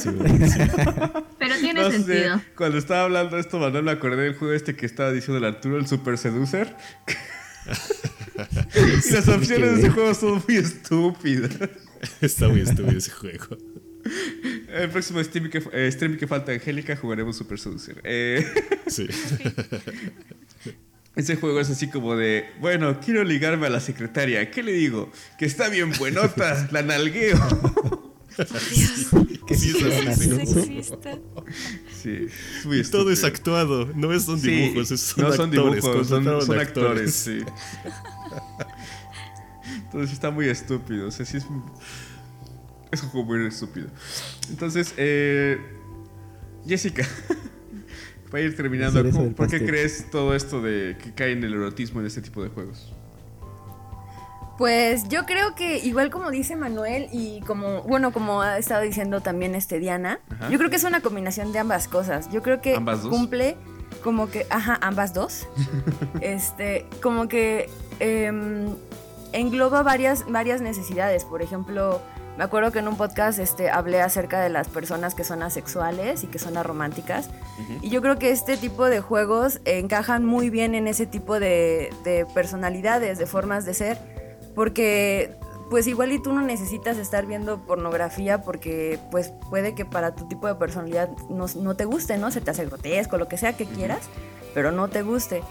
[0.00, 0.58] Sí, güey, sí.
[1.38, 2.40] Pero tiene No sé, sentido.
[2.56, 5.44] Cuando estaba hablando de esto, Manuel, me acordé del juego este que estaba diciendo el
[5.44, 6.76] Arturo, el Super Seducer.
[9.08, 11.50] y las opciones de ese juego son muy estúpidas.
[12.20, 13.56] Está muy estúpido ese juego.
[14.68, 18.00] El próximo stream que, eh, stream que falta Angélica jugaremos Super Seducer.
[18.04, 18.46] Eh,
[18.86, 19.06] Sí.
[21.14, 24.50] ese juego es así como de, bueno, quiero ligarme a la secretaria.
[24.50, 25.12] ¿Qué le digo?
[25.38, 28.09] Que está bien buenota, la nalgueo.
[29.46, 30.92] Que Sí, sí es
[32.02, 32.26] sí.
[32.62, 35.82] Sí, es todo es actuado, no es- son Sí, dibujos, es- son no son actores,
[35.84, 37.38] dibujos, son, actores, sí.
[39.84, 41.08] Entonces está muy estúpido.
[41.08, 41.64] O sea, sí es, un-
[42.90, 43.88] es un juego muy estúpido.
[44.50, 45.58] Entonces, eh,
[46.66, 47.06] Jessica,
[48.30, 51.32] para ir terminando, La cereza ¿cómo- del ¿por qué crees todo esto de que cae
[51.32, 52.92] en el erotismo en este tipo de juegos?
[54.60, 59.22] Pues yo creo que igual como dice Manuel y como, bueno, como ha estado diciendo
[59.22, 60.50] también este Diana, Ajá.
[60.50, 62.30] yo creo que es una combinación de ambas cosas.
[62.30, 63.56] Yo creo que cumple
[64.04, 65.48] como que, ajá, ambas dos.
[66.20, 68.76] este, como que em,
[69.32, 71.24] engloba varias, varias necesidades.
[71.24, 72.02] Por ejemplo,
[72.36, 76.22] me acuerdo que en un podcast este, hablé acerca de las personas que son asexuales
[76.22, 77.30] y que son arománticas.
[77.80, 81.94] Y yo creo que este tipo de juegos encajan muy bien en ese tipo de,
[82.04, 84.09] de personalidades, de formas de ser.
[84.60, 85.36] Porque
[85.70, 90.28] pues igual y tú no necesitas estar viendo pornografía porque pues puede que para tu
[90.28, 92.30] tipo de personalidad no, no te guste, ¿no?
[92.30, 94.00] Se te hace grotesco, lo que sea que quieras,
[94.52, 95.42] pero no te guste.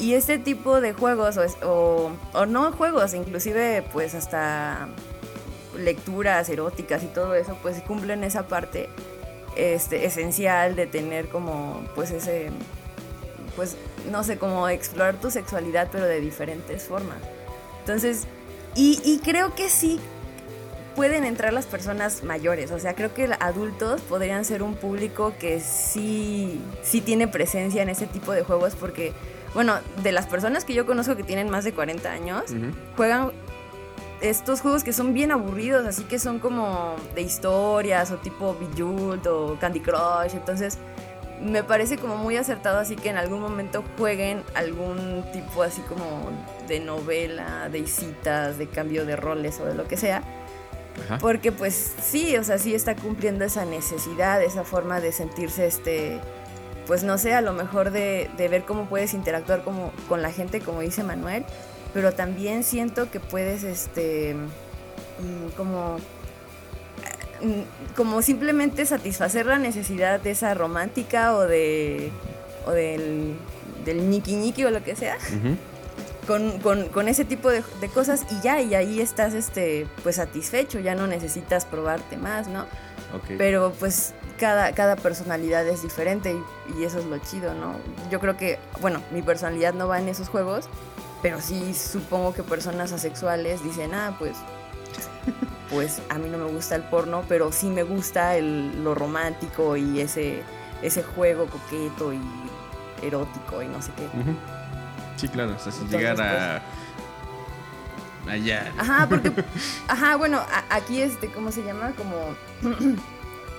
[0.00, 4.88] Y este tipo de juegos, o, es- o, o no juegos, inclusive pues hasta
[5.78, 8.88] lecturas eróticas y todo eso, pues cumplen esa parte
[9.54, 12.50] este, esencial de tener como pues ese,
[13.54, 13.76] pues
[14.10, 17.18] no sé, como explorar tu sexualidad pero de diferentes formas.
[17.80, 18.26] Entonces,
[18.76, 19.98] y, y creo que sí
[20.96, 25.60] pueden entrar las personas mayores, o sea, creo que adultos podrían ser un público que
[25.60, 29.12] sí, sí tiene presencia en ese tipo de juegos porque,
[29.52, 32.44] bueno, de las personas que yo conozco que tienen más de 40 años,
[32.96, 33.32] juegan
[34.22, 39.26] estos juegos que son bien aburridos, así que son como de historias o tipo Bejeweled
[39.26, 40.78] o Candy Crush, entonces
[41.40, 46.30] me parece como muy acertado así que en algún momento jueguen algún tipo así como
[46.66, 50.22] de novela, de citas, de cambio de roles o de lo que sea,
[51.04, 51.18] Ajá.
[51.18, 56.20] porque pues sí, o sea, sí está cumpliendo esa necesidad, esa forma de sentirse este,
[56.86, 60.32] pues no sé, a lo mejor de, de ver cómo puedes interactuar como, con la
[60.32, 61.44] gente, como dice Manuel,
[61.92, 65.98] pero también siento que puedes este, mm, como
[67.96, 72.10] como simplemente satisfacer la necesidad de esa romántica o de
[72.66, 73.36] o del
[73.84, 75.16] del ñiqui ñiqui o lo que sea
[76.26, 80.16] con, con- con ese tipo de, de cosas y ya, y ahí estás este, pues
[80.16, 82.62] satisfecho, ya no necesitas probarte más, ¿no?
[83.14, 83.34] Ok.
[83.38, 86.34] Pero pues cada, cada personalidad es diferente
[86.74, 87.76] y, y eso es lo chido, ¿no?
[88.10, 90.68] Yo creo que, bueno, mi personalidad no va en esos juegos,
[91.22, 94.32] pero sí supongo que personas asexuales dicen, ah, pues,
[95.70, 99.76] pues a mí no me gusta el porno, pero sí me gusta el, lo romántico
[99.76, 100.42] y ese,
[100.82, 102.20] ese juego coqueto y
[103.02, 104.06] erótico y no sé qué.
[105.16, 106.62] Sí, claro, o sea, sin Entonces, llegar a.
[108.30, 108.72] Allá.
[108.76, 109.32] Ajá, porque,
[109.88, 111.92] ajá, bueno, a- aquí este, ¿cómo se llama?
[111.96, 112.34] Como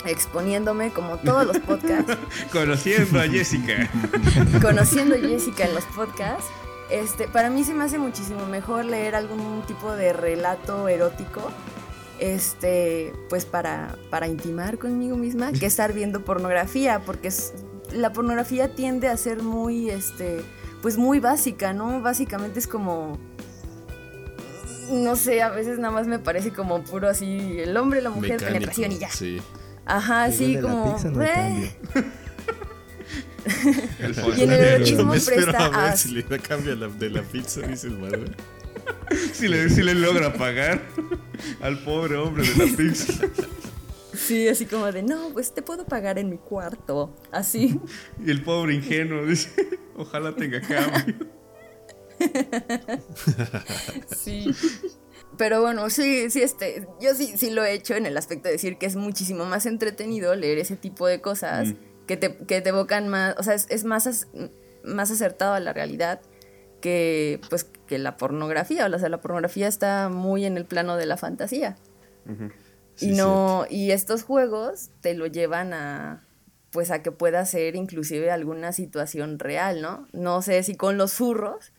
[0.05, 2.17] exponiéndome como todos los podcasts.
[2.51, 3.89] Conociendo a Jessica.
[4.61, 6.45] conociendo a Jessica en los podcasts,
[6.89, 11.51] este, para mí se me hace muchísimo mejor leer algún tipo de relato erótico,
[12.19, 17.53] este, pues para, para intimar conmigo misma, que estar viendo pornografía, porque es-
[17.91, 20.41] la pornografía tiende a ser muy, este,
[20.81, 22.01] pues muy básica, ¿no?
[22.01, 23.17] Básicamente es como,
[24.91, 28.31] no sé, a veces nada más me parece como puro así, el hombre, la mujer,
[28.33, 29.09] Mecánico, penetración y ya.
[29.09, 29.41] Sí.
[29.85, 30.97] Ajá, sí, como...
[31.13, 31.73] no "Eh".
[34.35, 36.87] Y en el erotismo Me espero presta a ver si le da cambio a la-
[36.87, 38.25] de la pizza, dice el madre.
[39.33, 40.81] si, le, si le logra pagar
[41.61, 43.13] al pobre hombre de la pizza.
[44.13, 47.15] Sí, así como de, no, pues te puedo pagar en mi cuarto.
[47.31, 47.79] Así.
[48.25, 49.49] Y el pobre ingenuo dice:
[49.95, 51.15] Ojalá tenga cambio.
[54.15, 54.47] Sí.
[55.37, 58.53] Pero bueno, sí, sí, este, yo sí, sí lo he hecho en el aspecto de
[58.53, 61.73] decir que es muchísimo más entretenido leer ese tipo de cosas
[62.07, 64.27] que, te, que te evocan más, o sea, es, es más, as-
[64.83, 66.21] más acertado a la realidad
[66.81, 68.87] que, pues, que la pornografía.
[68.87, 71.75] O sea, la pornografía está muy en el plano de la fantasía.
[72.95, 76.23] Sí, y no, y estos juegos te lo llevan a
[76.71, 80.07] pues a que pueda ser inclusive alguna situación real, ¿no?
[80.11, 81.71] No sé si con los furros,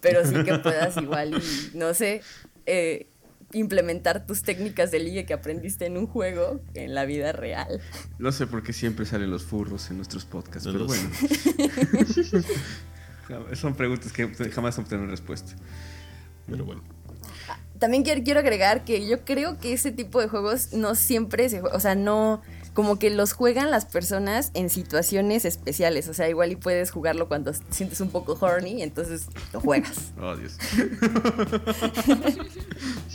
[0.00, 2.22] pero sí que puedas igual y, no sé,
[2.66, 3.06] eh,
[3.52, 7.80] implementar tus técnicas de ligue que aprendiste en un juego en la vida real.
[8.18, 11.08] No sé por qué siempre salen los furros en nuestros podcasts, No pero bueno.
[13.54, 15.52] Son preguntas que jamás obtienen respuesta.
[16.46, 16.82] Pero bueno.
[17.78, 21.60] También quiero, quiero agregar que yo creo que ese tipo de juegos no siempre se
[21.60, 22.40] juega, o sea, no,
[22.74, 27.28] como que los juegan las personas en situaciones especiales, o sea, igual y puedes jugarlo
[27.28, 30.12] cuando te sientes un poco horny, entonces lo juegas.
[30.20, 30.56] Oh, Dios.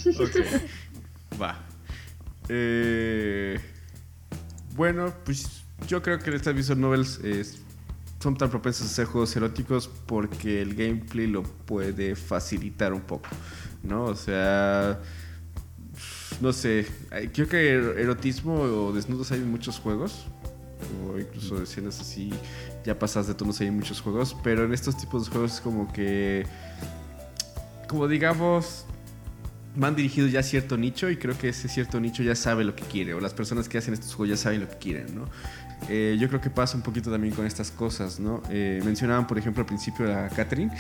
[0.20, 1.42] ok.
[1.42, 1.64] Va.
[2.50, 3.60] Eh,
[4.76, 7.46] bueno, pues yo creo que estas visual novels eh,
[8.20, 13.28] son tan propensas a ser juegos eróticos porque el gameplay lo puede facilitar un poco,
[13.84, 14.06] ¿no?
[14.06, 15.00] O sea,
[16.42, 20.26] no sé, hay- creo que er- erotismo o desnudos hay en muchos juegos,
[21.12, 22.32] o incluso escenas así
[22.86, 25.62] ya pasadas de tonos hay en muchos juegos, pero en estos tipos de juegos es
[25.62, 26.46] como que,
[27.88, 28.86] como digamos,
[29.76, 32.76] van dirigidos ya a cierto nicho y creo que ese cierto nicho ya sabe lo
[32.76, 35.26] que quiere, o las personas que hacen estos juegos ya saben lo que quieren, ¿no?
[35.90, 38.42] Eh, yo creo que pasa un poquito también con estas cosas, ¿no?
[38.50, 40.72] Eh, mencionaban, por ejemplo, al principio a Catherine,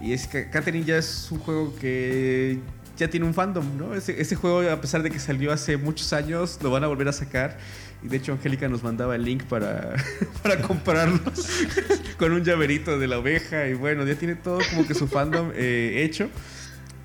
[0.00, 2.58] y es que Catherine ya es un juego que
[2.96, 3.94] ya tiene un fandom, ¿no?
[3.94, 7.08] Ese, ese juego, a pesar de que salió hace muchos años, lo van a volver
[7.08, 7.58] a sacar.
[8.02, 9.94] Y de hecho, Angélica nos mandaba el link para,
[10.42, 11.20] para comprarlo
[12.18, 13.68] con un llaverito de la oveja.
[13.68, 16.30] Y bueno, ya tiene todo como que su fandom eh, hecho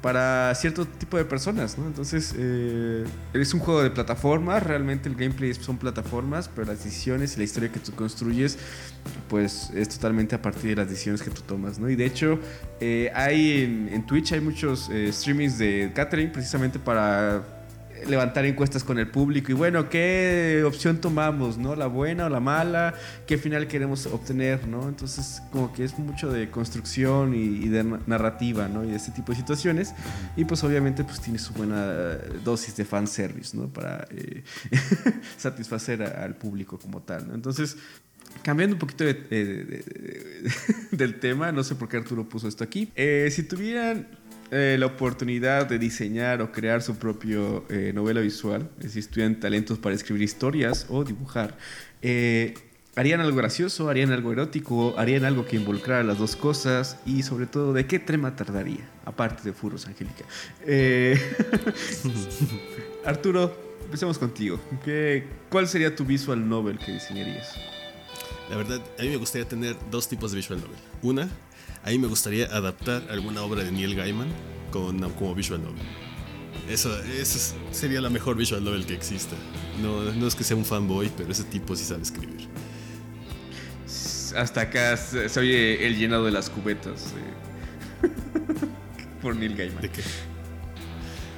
[0.01, 1.85] para cierto tipo de personas, ¿no?
[1.85, 7.35] Entonces, eh, es un juego de plataformas, realmente el gameplay son plataformas, pero las decisiones
[7.35, 8.57] y la historia que tú construyes,
[9.29, 11.89] pues es totalmente a partir de las decisiones que tú tomas, ¿no?
[11.89, 12.39] Y de hecho,
[12.79, 17.60] eh, hay en, Twitch hay muchos eh, streamings de Catherine precisamente para
[18.07, 21.75] levantar encuestas con el público y bueno, ¿qué opción tomamos, no?
[21.75, 22.93] ¿La buena o la mala?
[23.27, 24.87] ¿Qué final queremos obtener, no?
[24.89, 28.83] Entonces, como que es mucho de construcción y, y de na- narrativa, ¿no?
[28.83, 29.93] Y de este tipo de situaciones.
[30.35, 33.67] Y pues obviamente pues tiene su buena eh, dosis de fanservice, ¿no?
[33.67, 34.43] Para eh,
[35.37, 37.33] satisfacer a- al público como tal, ¿no?
[37.35, 37.77] Entonces,
[38.43, 40.51] Cambiando un poquito de- de- de- de-
[40.97, 42.89] del tema, no sé por qué Arturo puso esto aquí.
[42.95, 44.07] Eh, si tuvieran
[44.53, 49.95] eh, la oportunidad de diseñar o crear su propio eh, novela visual, es talentos para
[49.95, 51.57] escribir historias o dibujar,
[52.01, 52.55] eh,
[52.97, 53.89] ¿harían algo gracioso?
[53.89, 54.93] ¿Harían algo erótico?
[54.97, 56.97] ¿Harían algo que involucrara las dos cosas?
[57.05, 58.89] Y sobre todo, ¿de qué tema tardaría?
[59.05, 60.25] Aparte de Furros, Angélica.
[63.05, 64.59] Arturo, empecemos contigo.
[64.83, 67.55] ¿Qué, ¿Cuál sería tu visual novel que diseñarías?
[68.49, 70.77] La verdad, a mí me gustaría tener dos tipos de visual novel.
[71.01, 71.29] Una,
[71.83, 74.27] a mí me gustaría adaptar alguna obra de Neil Gaiman
[74.71, 75.81] con, como visual novel.
[76.69, 79.35] Eso, eso es- sería la mejor visual novel que exista.
[79.81, 82.47] No, no es que sea un fanboy, pero ese tipo sí sabe escribir.
[84.37, 87.07] Hasta acá se se oye el llenado de las cubetas
[88.03, 88.07] eh,
[89.21, 89.81] por Neil Gaiman.
[89.81, 90.01] ¿De qué?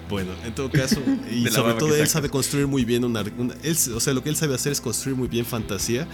[0.10, 3.78] Bueno, en todo caso, y sobre todo él sabe construir muy bien una, una- él-
[3.96, 6.06] o sea, lo que él sabe hacer es construir muy bien fantasía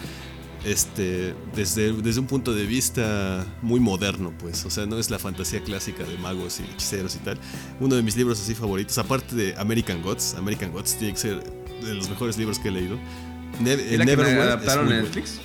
[0.66, 4.66] este, desde, desde un punto de vista muy moderno, pues.
[4.66, 7.38] O sea, no es la fantasía clásica de magos y hechiceros y tal.
[7.80, 11.44] Uno de mis libros así favoritos, aparte de American Gods, American Gods tiene que ser
[11.44, 12.98] de los mejores libros que he leído.
[13.62, 15.04] Ne- ¿Y la que adaptaron bueno.
[15.04, 15.40] Netflix?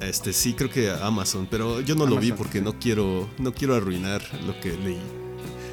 [0.00, 2.64] Este, sí, creo que a Amazon, pero yo no lo vi porque sí.
[2.64, 4.98] no quiero, no quiero arruinar lo que leí.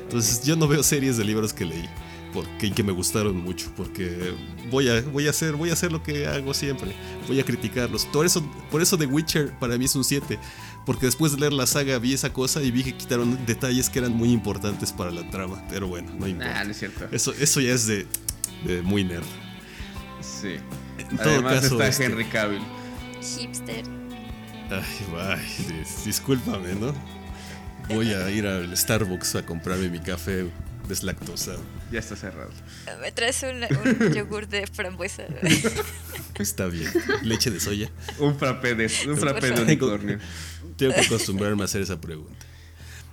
[0.03, 1.87] Entonces, yo no veo series de libros que leí
[2.33, 4.33] porque que me gustaron mucho, porque
[4.69, 6.93] voy a, voy a hacer, voy a hacer lo que hago siempre,
[7.27, 8.05] voy a criticarlos.
[8.05, 10.37] Por eso, por eso The Witcher para mí es un 7,
[10.85, 13.99] porque después de leer la saga vi esa cosa y vi que quitaron detalles que
[13.99, 16.53] eran muy importantes para la trama, pero bueno, no importa.
[16.53, 17.07] Nah, no es cierto.
[17.11, 18.05] Eso, eso ya es de,
[18.65, 19.23] de muy nerd.
[20.21, 20.55] Sí.
[20.97, 22.61] En todo Además caso, está este- Henry Cavill.
[23.21, 23.83] Hipster.
[24.69, 24.83] Ay,
[25.17, 26.93] ay, dis- discúlpame, ¿no?
[27.89, 30.49] Voy a ir al Starbucks a comprarme mi café
[30.89, 31.59] deslactosado.
[31.91, 32.49] Ya está cerrado.
[33.01, 33.63] Me traes un,
[34.07, 35.23] un yogur de frambuesa.
[36.39, 36.91] Está bien.
[37.23, 37.89] Leche de soya.
[38.19, 40.19] Un frappé de, un frappé de unicornio.
[40.75, 42.45] Tengo que acostumbrarme a hacer esa pregunta.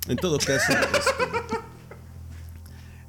[0.09, 1.57] En todo caso, este,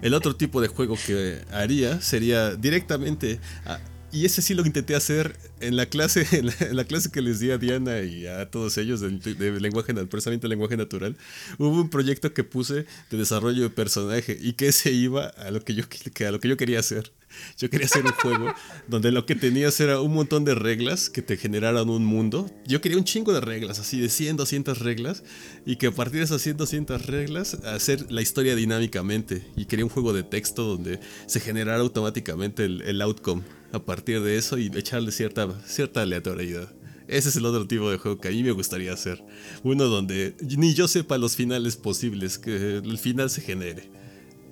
[0.01, 3.39] el otro tipo de juego que haría sería directamente.
[3.66, 3.80] a-
[4.16, 7.22] y ese sí lo intenté hacer en la clase, en la, en la clase que
[7.22, 11.18] les di a Diana y a todos ellos de, de lenguaje, precisamente lenguaje natural.
[11.57, 15.61] Hubo un proyecto que puse de desarrollo de personaje y que ese iba a lo
[15.61, 17.11] que yo, que a lo que yo quería hacer.
[17.57, 18.53] Yo quería hacer un juego
[18.88, 22.49] donde lo que tenías era un montón de reglas que te generaran un mundo.
[22.66, 25.24] Yo quería un chingo de reglas, así de 100, 200 reglas,
[25.66, 29.45] y que a partir de esas 100, 200 reglas, hacer la historia dinámicamente.
[29.57, 33.43] Y quería un juego de texto donde se generara automáticamente el, el outcome
[33.76, 36.71] a partir de eso y echarle cierta, cierta aleatoriedad.
[37.07, 39.23] Ese es el otro tipo de juego que a mí me gustaría hacer.
[39.63, 43.89] Uno donde ni yo sepa los finales posibles, que el final se genere.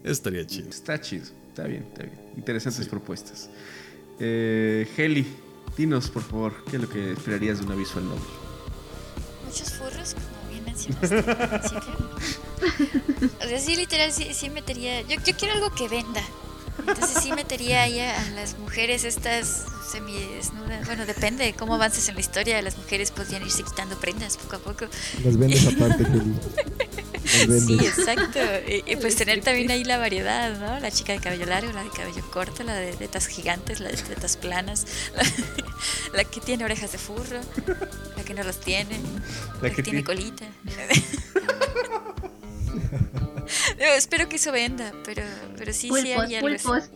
[0.03, 0.69] Eso estaría chido.
[0.69, 1.25] Está chido.
[1.49, 2.19] Está bien, está bien.
[2.35, 3.49] Interesantes propuestas.
[4.19, 5.25] Eh, Heli,
[5.77, 8.21] dinos por favor, ¿qué es lo que esperarías de una visual novel?
[9.45, 12.09] Muchos furros, como bien mencionaste principio.
[13.39, 15.01] O sea, sí, literal, sí, sí metería.
[15.01, 16.21] Yo, yo quiero algo que venda.
[16.79, 20.85] Entonces sí metería ahí a, las mujeres estas semidesnudas.
[20.85, 22.61] Bueno, depende de cómo avances en la historia.
[22.61, 24.85] Las mujeres podrían irse quitando prendas poco a poco.
[25.23, 26.35] Las vendes aparte, Kelly.
[27.61, 28.39] Sí, exacto.
[28.67, 30.79] Y, y pues tener también ahí la variedad, ¿no?
[30.79, 33.97] La chica de cabello largo, la de cabello corto, la de tetas gigantes, la de
[33.97, 35.23] tetas planas, la,
[36.17, 37.39] la que tiene orejas de furro,
[38.17, 38.99] la que no las tiene,
[39.61, 40.45] la, que, que tiene ti- colita.
[43.97, 45.23] Espero que eso venda, pero,
[45.57, 46.39] pero sí, sí Pulpos, algo así.
[46.41, 46.89] pulpos.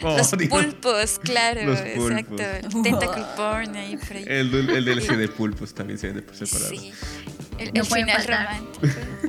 [0.00, 0.48] Los Oh, Dios.
[0.50, 2.42] pulpos, claro, Los exacto.
[2.42, 4.24] El tentacle porn ahí por ahí.
[4.28, 6.70] El, el DLC de pulpos también se vende por separado.
[6.70, 6.92] Sí.
[7.58, 8.46] El, No el pueden final faltar.
[8.46, 8.86] romántico,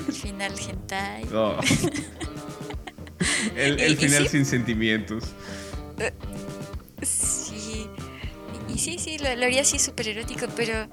[0.08, 1.24] el final hentai.
[1.34, 1.60] Oh.
[3.56, 4.30] El, el Y- y final sí.
[4.30, 5.24] sin sentimientos.
[7.02, 7.88] Sí.
[8.70, 10.88] Y, y sí, sí, lo, lo haría así súper erótico, pero.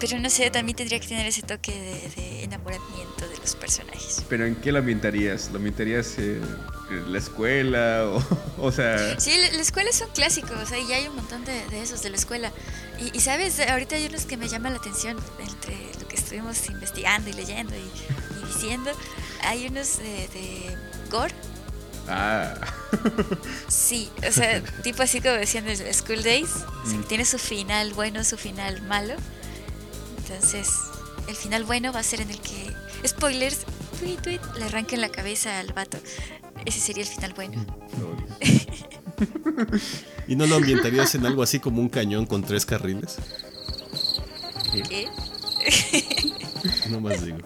[0.00, 4.22] Pero no sé, también tendría que tener ese toque de, de enamoramiento de los personajes.
[4.28, 5.50] ¿Pero en qué lo ambientarías?
[5.50, 6.42] ¿Lo ambientarías en
[6.90, 8.04] en la escuela?
[8.06, 8.22] O,
[8.68, 11.44] o sea, Sí, la, la escuela es un clásico, o sea, y hay un montón
[11.44, 12.52] de, de esos de la escuela.
[12.98, 16.66] Y, y, sabes, ahorita hay unos que me llaman la atención entre lo que estuvimos
[16.68, 17.78] investigando y leyendo y,
[18.42, 18.90] y diciendo.
[19.42, 20.76] Hay unos de, de
[21.10, 21.34] gore.
[22.08, 22.54] ah,
[23.68, 27.00] Sí, o sea, tipo así como decían en el School Days, o sea, Mm.
[27.02, 29.14] que tiene su final bueno, su final malo.
[30.18, 30.68] Entonces,
[31.28, 32.72] el final bueno va a ser en el que,
[33.06, 33.64] spoilers,
[33.98, 35.98] tweet, tweet, le arranquen la cabeza al vato.
[36.64, 37.64] Ese sería el final bueno.
[40.26, 43.16] ¿Y no lo ambientarías en algo así como un cañón con tres carriles?
[44.88, 45.08] ¿Qué?
[46.88, 47.38] No más digo.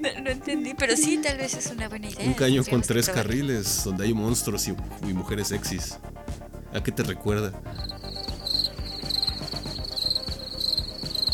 [0.00, 2.24] No, no entendí, pero sí, tal vez es una buena idea.
[2.24, 4.76] Un cañón con tres carriles donde hay monstruos y,
[5.08, 5.98] y mujeres sexys.
[6.72, 7.52] ¿A qué te recuerda?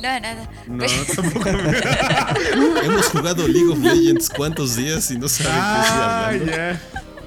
[0.02, 0.50] No, nada.
[0.66, 0.84] no,
[1.14, 2.80] tampoco me...
[2.86, 6.80] Hemos jugado League of Legends cuántos días y no saben qué Ah, ya.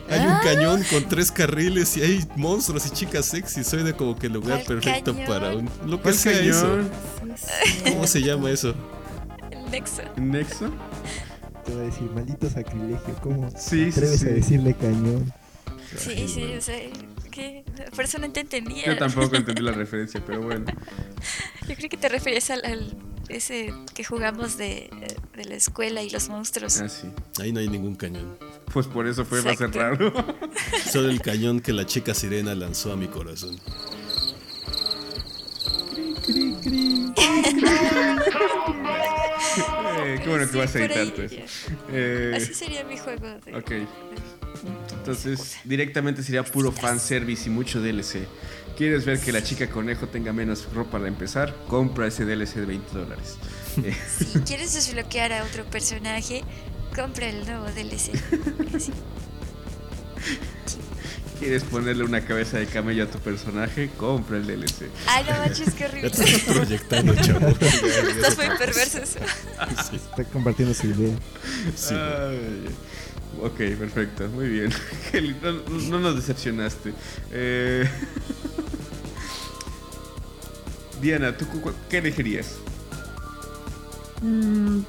[0.09, 3.63] Hay un cañón con tres carriles y hay monstruos y chicas sexy.
[3.63, 5.27] Soy de como que el lugar ¿Cuál perfecto cañón?
[5.27, 5.69] para un.
[5.85, 6.91] Lo que ¿Cuál sea cañón?
[7.33, 7.83] eso.
[7.91, 8.75] ¿Cómo se llama eso?
[9.49, 10.01] El nexo.
[10.17, 10.69] ¿Nexo?
[11.65, 13.15] Te voy a decir, maldito sacrilegio.
[13.21, 14.27] ¿Cómo Sí, sí, atreves sí.
[14.27, 15.33] a decirle cañón?
[15.97, 16.77] Sí, sí, o sea,
[17.31, 17.63] ¿qué?
[17.95, 18.85] Por eso no te entendía.
[18.85, 20.65] Yo tampoco entendí la referencia, pero bueno.
[21.67, 22.97] Yo creo que te referías al, al-
[23.29, 24.89] ese que jugamos de,
[25.35, 26.79] de la escuela y los monstruos.
[26.81, 27.07] Ah, sí.
[27.41, 28.37] Ahí no hay ningún cañón.
[28.73, 30.11] Pues por eso fue más raro.
[30.91, 33.59] Solo el cañón que la chica sirena lanzó a mi corazón.
[38.85, 41.45] Eh, Qué bueno que Sí, vas a editar iría.
[41.91, 43.55] Eh, Así sería mi juego de.
[43.55, 43.71] ok.
[44.93, 48.27] Entonces, directamente sería puro fanservice y mucho DLC.
[48.77, 51.55] ¿Quieres ver que la chica conejo tenga menos ropa para empezar?
[51.67, 53.37] Compra ese DLC de 20 dólares.
[53.83, 56.43] Eh, Si quieres desbloquear a otro personaje,
[56.95, 58.11] compra el nuevo DLC.
[58.77, 58.91] Sí.
[61.43, 63.89] ¿Quieres ponerle una cabeza de camello a tu personaje?
[63.97, 64.87] Compra el DLC.
[65.07, 66.09] Ay, no manches, qué Ya horrible.
[66.09, 67.49] te estás proyectando, chavo.
[67.59, 68.99] Ya, ya Estás muy perverso.
[69.05, 71.13] Sí, Está compartiendo su idea.
[71.75, 71.95] sí.
[71.95, 72.65] Ay,
[73.41, 74.71] ok, perfecto, muy bien.
[75.11, 75.51] Heli, No,
[75.89, 76.93] no nos decepcionaste.
[77.31, 77.89] Eh,
[81.01, 82.53] Diana, ¿tú cu- qué elegirías?
[84.21, 84.79] Mm,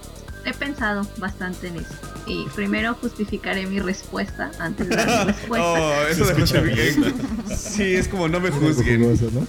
[0.44, 1.88] he pensado bastante en eso.
[2.26, 5.66] Y primero justificaré mi respuesta antes de dar mi respuesta.
[5.72, 9.02] Oh, eso Se de escucha justificar- Sí, es como no me juzguen.
[9.02, 9.46] jugoso, ¿no?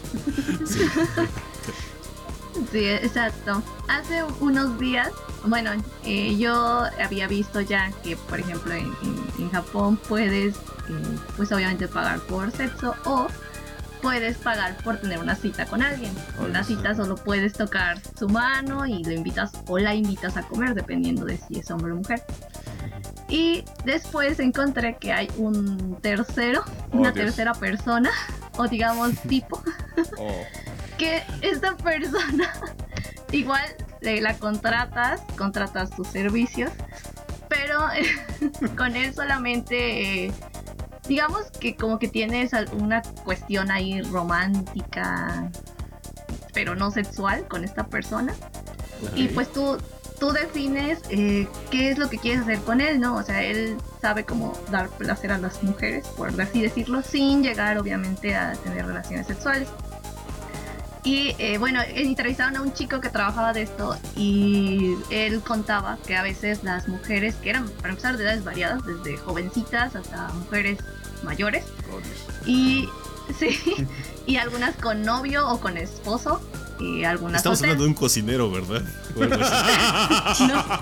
[2.71, 3.61] Sí, exacto.
[3.87, 5.09] Hace unos días,
[5.45, 5.71] bueno,
[6.03, 11.51] eh, yo había visto ya que, por ejemplo, en, en- en Japón puedes, eh, pues
[11.51, 13.27] obviamente pagar por sexo o
[14.01, 16.11] puedes pagar por tener una cita con alguien.
[16.39, 16.75] Oh, En sí.
[16.75, 21.25] cita solo puedes tocar su mano y lo invitas o la invitas a comer, dependiendo
[21.25, 22.23] de si es hombre o mujer.
[23.27, 27.25] Y después encontré que hay un tercero, Oh, una Dios.
[27.25, 28.11] tercera persona,
[28.57, 29.61] o digamos tipo,
[30.17, 30.41] Oh,
[30.97, 32.53] que esta persona
[33.31, 33.63] igual
[34.01, 36.71] eh, la contratas, contratas tus servicios,
[37.49, 37.79] pero
[38.77, 40.31] con él solamente, eh,
[41.07, 45.51] digamos que como que tienes alguna cuestión ahí romántica,
[46.53, 48.33] pero no sexual con esta persona.
[49.15, 49.77] Y pues tú,
[50.19, 53.15] tú defines eh, qué es lo que quieres hacer con él, ¿no?
[53.15, 57.77] O sea, él sabe cómo dar placer a las mujeres, por así decirlo, sin llegar
[57.77, 59.67] obviamente a tener relaciones sexuales.
[61.05, 66.15] Y eh, bueno, entrevistaron a un chico que trabajaba de esto y él contaba que
[66.15, 70.79] a veces las mujeres, que eran para empezar de edades variadas, desde jovencitas hasta mujeres
[71.21, 71.63] mayores,
[72.45, 72.89] y
[73.39, 73.59] sí,
[74.25, 76.41] y algunas con novio o con esposo,
[76.79, 78.81] y algunas Estamos hablando de un cocinero, ¿verdad?
[80.47, 80.65] No.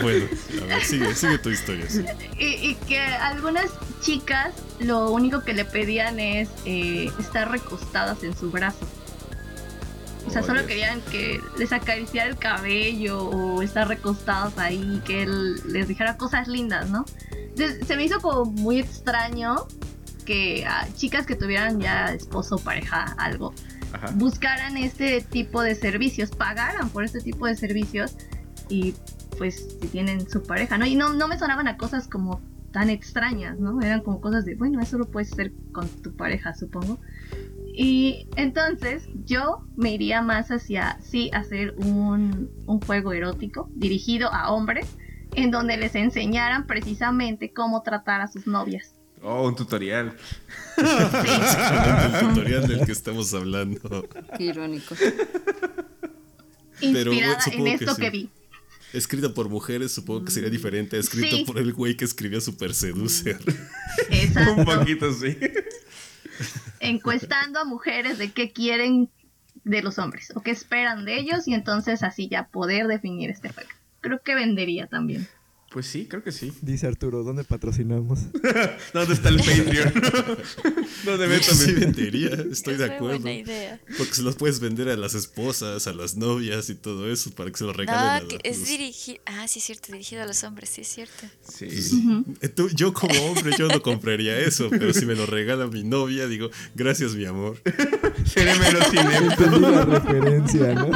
[0.00, 0.26] Bueno,
[0.62, 1.90] a ver, sigue, sigue tu historia.
[1.90, 2.04] sí.
[2.38, 3.66] Y, y que algunas
[4.00, 8.86] chicas lo único que le pedían es eh, estar recostadas en su brazo.
[10.28, 10.68] O sea, Oh, solo Dios.
[10.68, 16.48] querían que les acariciara el cabello o estar recostados ahí, que él les dijera cosas
[16.48, 17.04] lindas, ¿no?
[17.32, 19.66] Entonces, se me hizo como muy extraño
[20.24, 23.54] que a chicas que tuvieran ya esposo pareja, algo,
[23.92, 24.10] Ajá.
[24.16, 28.14] buscaran este tipo de servicios, pagaran por este tipo de servicios
[28.68, 28.94] y
[29.38, 30.84] pues si tienen su pareja, ¿no?
[30.84, 32.40] Y no, no me sonaban a cosas como
[32.72, 33.80] tan extrañas, ¿no?
[33.80, 37.00] Eran como cosas de, bueno, eso lo puedes hacer con tu pareja, supongo.
[37.80, 44.50] Y entonces yo me iría más hacia, sí, hacer un, un juego erótico dirigido a
[44.50, 44.88] hombres
[45.36, 48.94] en donde les enseñaran precisamente cómo tratar a sus novias.
[49.22, 50.16] Oh, un tutorial.
[50.76, 54.08] el tutorial del que estamos hablando.
[54.36, 54.96] Qué irónico.
[56.80, 58.02] Pero, Inspirada en que esto sí.
[58.02, 58.28] que vi.
[58.92, 61.44] Escrita por mujeres, supongo que sería diferente a escrito Sí.
[61.44, 63.38] por el güey que escribió Super Seducer.
[64.10, 64.54] Exacto.
[64.56, 65.36] Un poquito, sí.
[66.80, 69.10] Encuestando a mujeres de qué quieren
[69.64, 73.50] de los hombres o qué esperan de ellos y entonces así ya poder definir este
[73.50, 73.70] juego.
[74.00, 75.28] Creo que vendería también.
[75.70, 76.50] Pues sí, creo que sí.
[76.62, 78.20] Dice Arturo, ¿dónde patrocinamos?
[78.94, 79.92] ¿Dónde está el Patreon?
[81.04, 83.20] ¿Dónde De meto hecho, sí mi- vendería, estoy es de acuerdo.
[83.20, 83.78] buena idea.
[83.98, 87.50] Porque se los puedes vender a las esposas, a las novias y todo eso para
[87.50, 88.28] que se los regalen a No, los...
[88.32, 89.20] que es dirigido.
[89.26, 91.26] Ah, sí, es cierto, dirigido a los hombres, sí, es cierto.
[91.46, 91.68] Sí.
[92.54, 96.26] Tú- yo como hombre yo no compraría eso, pero si me lo regala mi novia,
[96.28, 97.60] digo, gracias mi amor.
[98.24, 98.86] Seré menos.
[98.94, 100.90] Entendí la referencia, ¿no?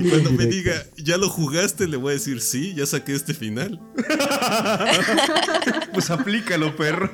[0.00, 1.86] Y cuando me diga, ¿ya lo jugaste?
[1.86, 3.80] Le voy a decir, sí, ya saqué este final.
[5.92, 7.10] Pues aplícalo, perro.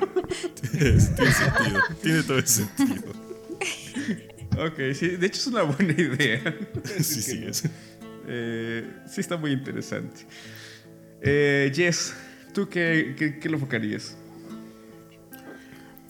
[0.71, 3.11] tiene sentido, tiene todo el sentido.
[4.57, 6.41] Ok, sí, de hecho es una buena idea.
[6.99, 7.63] Sí, sí, es.
[8.27, 10.25] Eh, sí, está muy interesante.
[11.21, 12.13] Eh, Jess,
[12.53, 14.15] ¿tú qué, qué, qué lo enfocarías?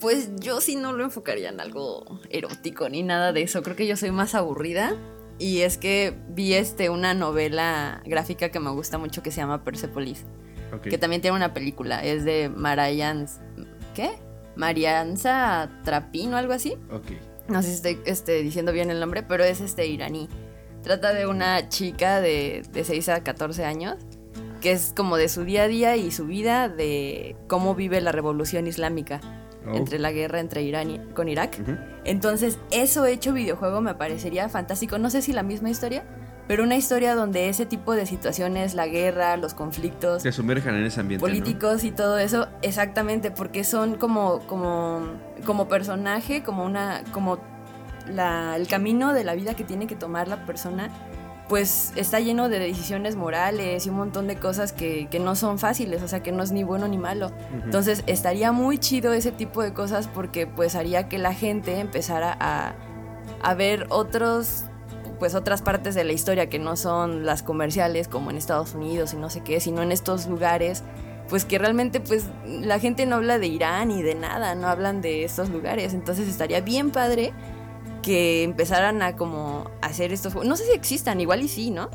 [0.00, 3.62] Pues yo sí no lo enfocaría en algo erótico ni nada de eso.
[3.62, 4.96] Creo que yo soy más aburrida.
[5.38, 9.64] Y es que vi este una novela gráfica que me gusta mucho que se llama
[9.64, 10.24] Persepolis.
[10.72, 10.82] Ok.
[10.82, 12.02] Que también tiene una película.
[12.02, 12.50] Es de.
[13.94, 14.10] ¿Qué?
[14.56, 16.76] Marianza Trapín o algo así.
[16.90, 17.12] Ok.
[17.48, 20.28] No sé si estoy este, diciendo bien el nombre, pero es este iraní.
[20.82, 23.96] Trata de una chica de, de 6 a 14 años,
[24.60, 28.12] que es como de su día a día y su vida, de cómo vive la
[28.12, 29.20] revolución islámica,
[29.64, 29.76] Oh.
[29.76, 31.56] entre la guerra entre Irán y, con Irak.
[32.04, 34.98] Entonces, eso hecho videojuego me parecería fantástico.
[34.98, 36.04] No sé si la misma historia,
[36.48, 40.86] pero una historia donde ese tipo de situaciones, la guerra, los conflictos Se sumerjan en
[40.86, 41.24] ese ambiente.
[41.24, 41.28] ¿no?
[41.28, 45.02] políticos y todo eso, exactamente, porque son como, como,
[45.46, 47.38] como personaje, como una, como
[48.08, 50.90] la, el camino de la vida que tiene que tomar la persona,
[51.48, 55.58] pues está lleno de decisiones morales y un montón de cosas que, que no son
[55.58, 57.30] fáciles, o sea, que no es ni bueno ni malo.
[57.64, 62.36] Entonces estaría muy chido ese tipo de cosas porque pues haría que la gente empezara
[62.40, 62.74] a,
[63.42, 64.64] a ver otros
[65.22, 69.12] pues otras partes de la historia que no son las comerciales como en Estados Unidos
[69.12, 70.82] y no sé qué, sino en estos lugares
[71.28, 75.00] pues que realmente pues la gente no habla de Irán ni de nada, no hablan
[75.00, 77.32] de estos lugares, entonces estaría bien padre
[78.02, 81.88] que empezaran a como hacer estos juegos, no sé si existan, igual y sí, ¿no?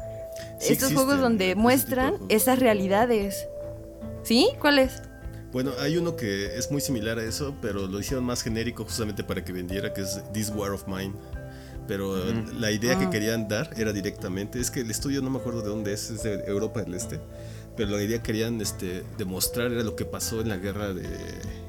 [0.57, 2.27] Sí estos existen juegos donde tipo de muestran juegos.
[2.29, 3.45] esas realidades.
[4.23, 4.51] ¿Sí?
[4.61, 5.01] ¿Cuáles?
[5.51, 9.25] Bueno, hay uno que es muy similar a eso, pero lo hicieron más genérico justamente
[9.25, 11.13] para que vendiera, que es This War of Mine.
[11.87, 13.09] Pero eh, la idea que Ah.
[13.09, 16.23] querían dar era directamente, es que el estudio no me acuerdo de dónde es, es
[16.23, 17.19] de Europa del Este,
[17.77, 21.07] pero la idea que querían este, demostrar era lo que pasó en la guerra de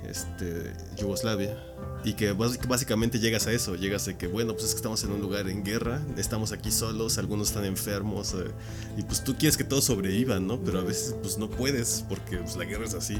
[0.08, 1.56] este, Yugoslavia.
[2.04, 5.02] Y que bás- básicamente llegas a eso, llegas a que, bueno, pues es que estamos
[5.04, 8.50] en un lugar en guerra, estamos aquí solos, algunos están enfermos, eh,
[8.96, 10.60] y pues tú quieres que todos sobrevivan, ¿no?
[10.60, 13.18] Pero a veces pues no puedes, porque pues, la guerra es así.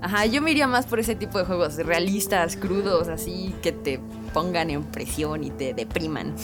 [0.00, 4.00] Ajá, yo me iría más por ese tipo de juegos realistas, crudos, así que te
[4.34, 6.34] pongan en presión y te depriman.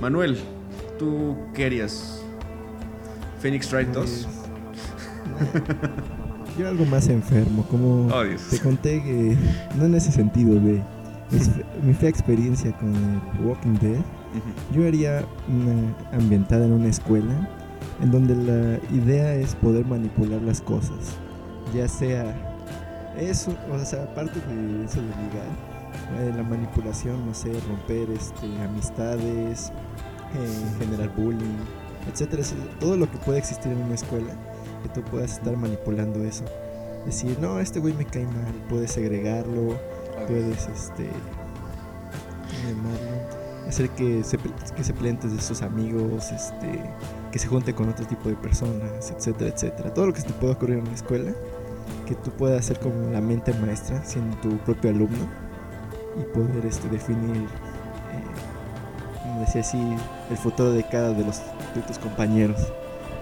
[0.00, 0.38] Manuel,
[0.98, 2.22] ¿tú qué harías?
[3.40, 4.28] ¿Phoenix Wright 2?
[5.38, 5.62] Pues,
[6.58, 9.36] Yo algo más enfermo, como Oh, te conté que
[9.76, 10.82] no en ese sentido de
[11.84, 14.00] mi fea experiencia con el Walking Dead,
[14.72, 17.48] yo haría una ambientada en una escuela
[18.02, 21.16] en donde la idea es poder manipular las cosas,
[21.74, 22.34] ya sea
[23.18, 25.46] eso, o sea, aparte de eso de ligar,
[26.16, 29.72] eh, la manipulación, no sé, romper este, amistades,
[30.34, 31.56] eh, generar bullying,
[32.10, 32.42] etcétera,
[32.80, 34.32] todo lo que puede existir en una escuela,
[34.82, 36.44] que tú puedas estar manipulando eso.
[37.04, 39.78] Decir, no, este güey me cae mal, puedes segregarlo,
[40.26, 41.08] puedes este
[43.68, 44.38] hacer que se,
[44.76, 46.80] que se peleen de sus amigos, este,
[47.30, 49.92] que se junte con otro tipo de personas, etcétera, etcétera.
[49.92, 51.32] Todo lo que se te pueda ocurrir en la escuela,
[52.06, 55.28] que tú puedas ser como la mente maestra, siendo tu propio alumno,
[56.16, 59.78] y poder este, definir, eh, como decía así,
[60.30, 61.40] el futuro de cada de, los,
[61.74, 62.60] de tus compañeros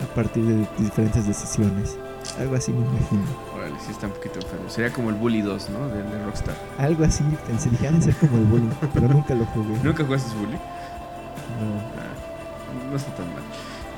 [0.03, 1.97] a partir de diferentes decisiones.
[2.39, 3.23] Algo así me imagino.
[3.55, 4.69] Órale, sí está un poquito enfermo.
[4.69, 5.89] Sería como el Bully 2, ¿no?
[5.89, 6.57] De, de Rockstar.
[6.79, 9.79] Algo así, pensé, dije, de ser como el bullying, pero nunca lo jugué.
[9.83, 10.53] ¿Nunca jugaste Bully?
[10.53, 11.79] No.
[11.97, 13.43] Ah, no está tan mal.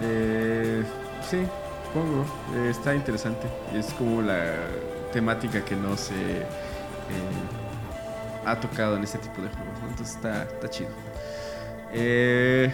[0.03, 0.85] Eh,
[1.29, 1.39] sí,
[1.87, 2.25] supongo.
[2.55, 3.47] Eh, está interesante.
[3.75, 4.55] Es como la
[5.13, 6.47] temática que no se eh,
[8.51, 9.81] ha tocado en este tipo de juegos.
[9.83, 9.89] ¿no?
[9.91, 10.91] Entonces está, está chido.
[11.93, 12.71] Eh,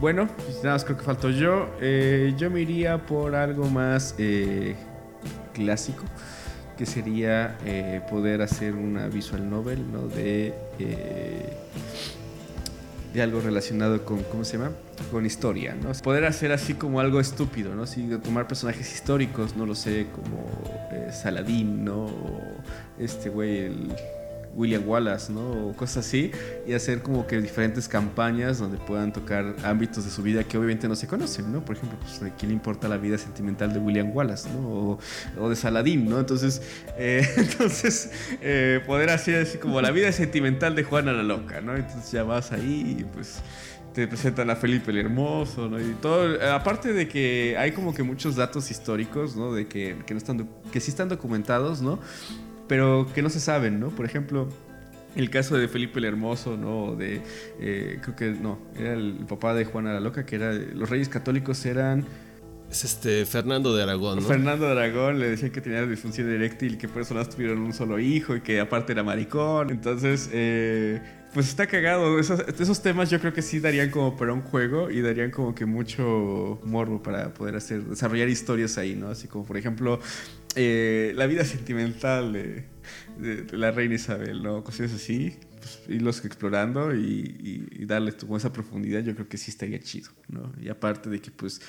[0.00, 1.68] bueno, pues nada más creo que faltó yo.
[1.80, 4.76] Eh, yo me iría por algo más eh,
[5.52, 6.04] clásico.
[6.76, 10.06] Que sería eh, poder hacer una visual novel, ¿no?
[10.06, 10.54] De.
[13.12, 14.70] de algo relacionado con, ¿cómo se llama?
[15.10, 15.90] Con historia, ¿no?
[16.04, 17.84] Poder hacer así como algo estúpido, ¿no?
[17.84, 20.46] De tomar personajes históricos, no lo sé, como
[21.10, 22.08] Saladín, ¿no?
[22.96, 23.92] Este güey, el
[24.58, 25.68] William Wallace, ¿no?
[25.68, 26.32] O cosas así,
[26.66, 30.88] y hacer como que diferentes campañas donde puedan tocar ámbitos de su vida que obviamente
[30.88, 31.64] no se conocen, ¿no?
[31.64, 34.98] Por ejemplo, pues, ¿a quién le importa la vida sentimental de William Wallace, ¿no?
[35.38, 36.18] O, de Saladín, ¿no?
[36.18, 36.60] Entonces,
[36.98, 38.10] eh, entonces
[38.42, 41.76] eh, poder hacer así como la vida sentimental de Juana la Loca, ¿no?
[41.76, 43.40] Entonces ya vas ahí y pues
[43.94, 45.80] te presentan a Felipe el Hermoso, ¿no?
[45.80, 49.52] Y todo, eh, aparte de que hay como que muchos datos históricos, ¿no?
[49.52, 52.00] De que, que no están, que sí están documentados, ¿no?
[52.68, 53.88] Pero que no se saben, ¿no?
[53.88, 54.48] Por ejemplo,
[55.16, 56.94] el caso de Felipe el Hermoso, ¿no?
[56.94, 57.22] De,
[57.60, 61.08] eh, creo que no, era el papá de Juana la Loca, que era, los reyes
[61.08, 62.04] católicos eran...
[62.70, 64.28] Es este Fernando de Aragón, ¿no?
[64.28, 67.72] Fernando de Aragón le decían que tenía disfunción eréctil que por eso no tuvieron un
[67.72, 69.70] solo hijo y que aparte era maricón.
[69.70, 71.00] Entonces, eh,
[71.32, 72.18] pues está cagado.
[72.18, 75.54] Esos, esos temas yo creo que sí darían como para un juego y darían como
[75.54, 79.08] que mucho morbo para poder hacer, desarrollar historias ahí, ¿no?
[79.08, 79.98] Así como, por ejemplo,
[80.56, 82.66] eh, la vida sentimental de,
[83.52, 84.64] la reina Isabel, ¿no?
[84.64, 85.36] Cosas así.
[85.58, 89.80] Pues, irlos explorando y, y- y darle como esa profundidad, yo creo que sí estaría
[89.80, 90.52] chido, ¿no?
[90.60, 91.60] Y aparte de que, pues,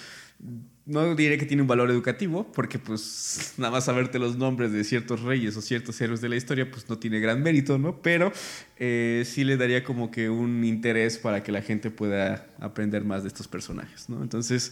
[0.85, 4.83] no diré que tiene un valor educativo, porque pues nada más saberte los nombres de
[4.83, 8.01] ciertos reyes o ciertos héroes de la historia, pues no tiene gran mérito, ¿no?
[8.01, 8.31] Pero
[8.77, 13.23] eh, sí le daría como que un interés para que la gente pueda aprender más
[13.23, 14.21] de estos personajes, ¿no?
[14.23, 14.71] Entonces,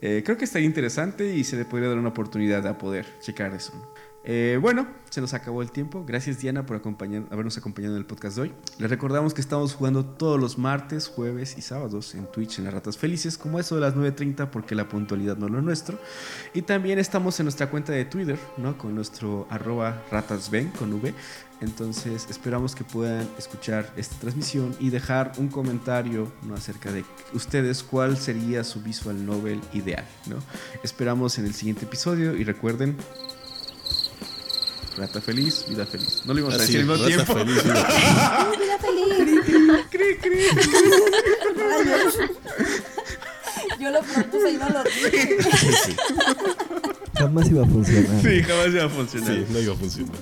[0.00, 3.54] eh, creo que estaría interesante y se le podría dar una oportunidad a poder checar
[3.54, 3.72] eso.
[4.28, 6.04] Eh, bueno, se nos acabó el tiempo.
[6.04, 8.52] Gracias Diana por acompañar, habernos acompañado en el podcast de hoy.
[8.76, 12.74] Les recordamos que estamos jugando todos los martes, jueves y sábados en Twitch en las
[12.74, 16.00] Ratas Felices, como eso de las 9.30 porque la puntualidad no es lo nuestro.
[16.54, 18.76] Y también estamos en nuestra cuenta de Twitter, ¿no?
[18.76, 21.14] Con nuestro arroba ratasven con V.
[21.62, 26.54] Entonces esperamos que puedan escuchar esta transmisión y dejar un comentario ¿no?
[26.54, 30.04] acerca de ustedes cuál sería su visual novel ideal.
[30.26, 30.36] ¿no?
[30.82, 32.96] Esperamos en el siguiente episodio y recuerden
[34.98, 36.22] Rata feliz, vida feliz.
[36.24, 37.34] No lo íbamos a decir al mismo tiempo.
[37.34, 37.74] feliz, vida-
[38.58, 40.48] ¡Vida feliz!
[41.56, 42.14] Rayos.
[43.78, 45.38] Yo lo propuse y no lo dije.
[45.42, 45.96] Sí,
[47.14, 48.22] Jamás iba a funcionar.
[48.22, 49.34] Sí, jamás iba a funcionar.
[49.34, 50.16] sí, no iba a funcionar.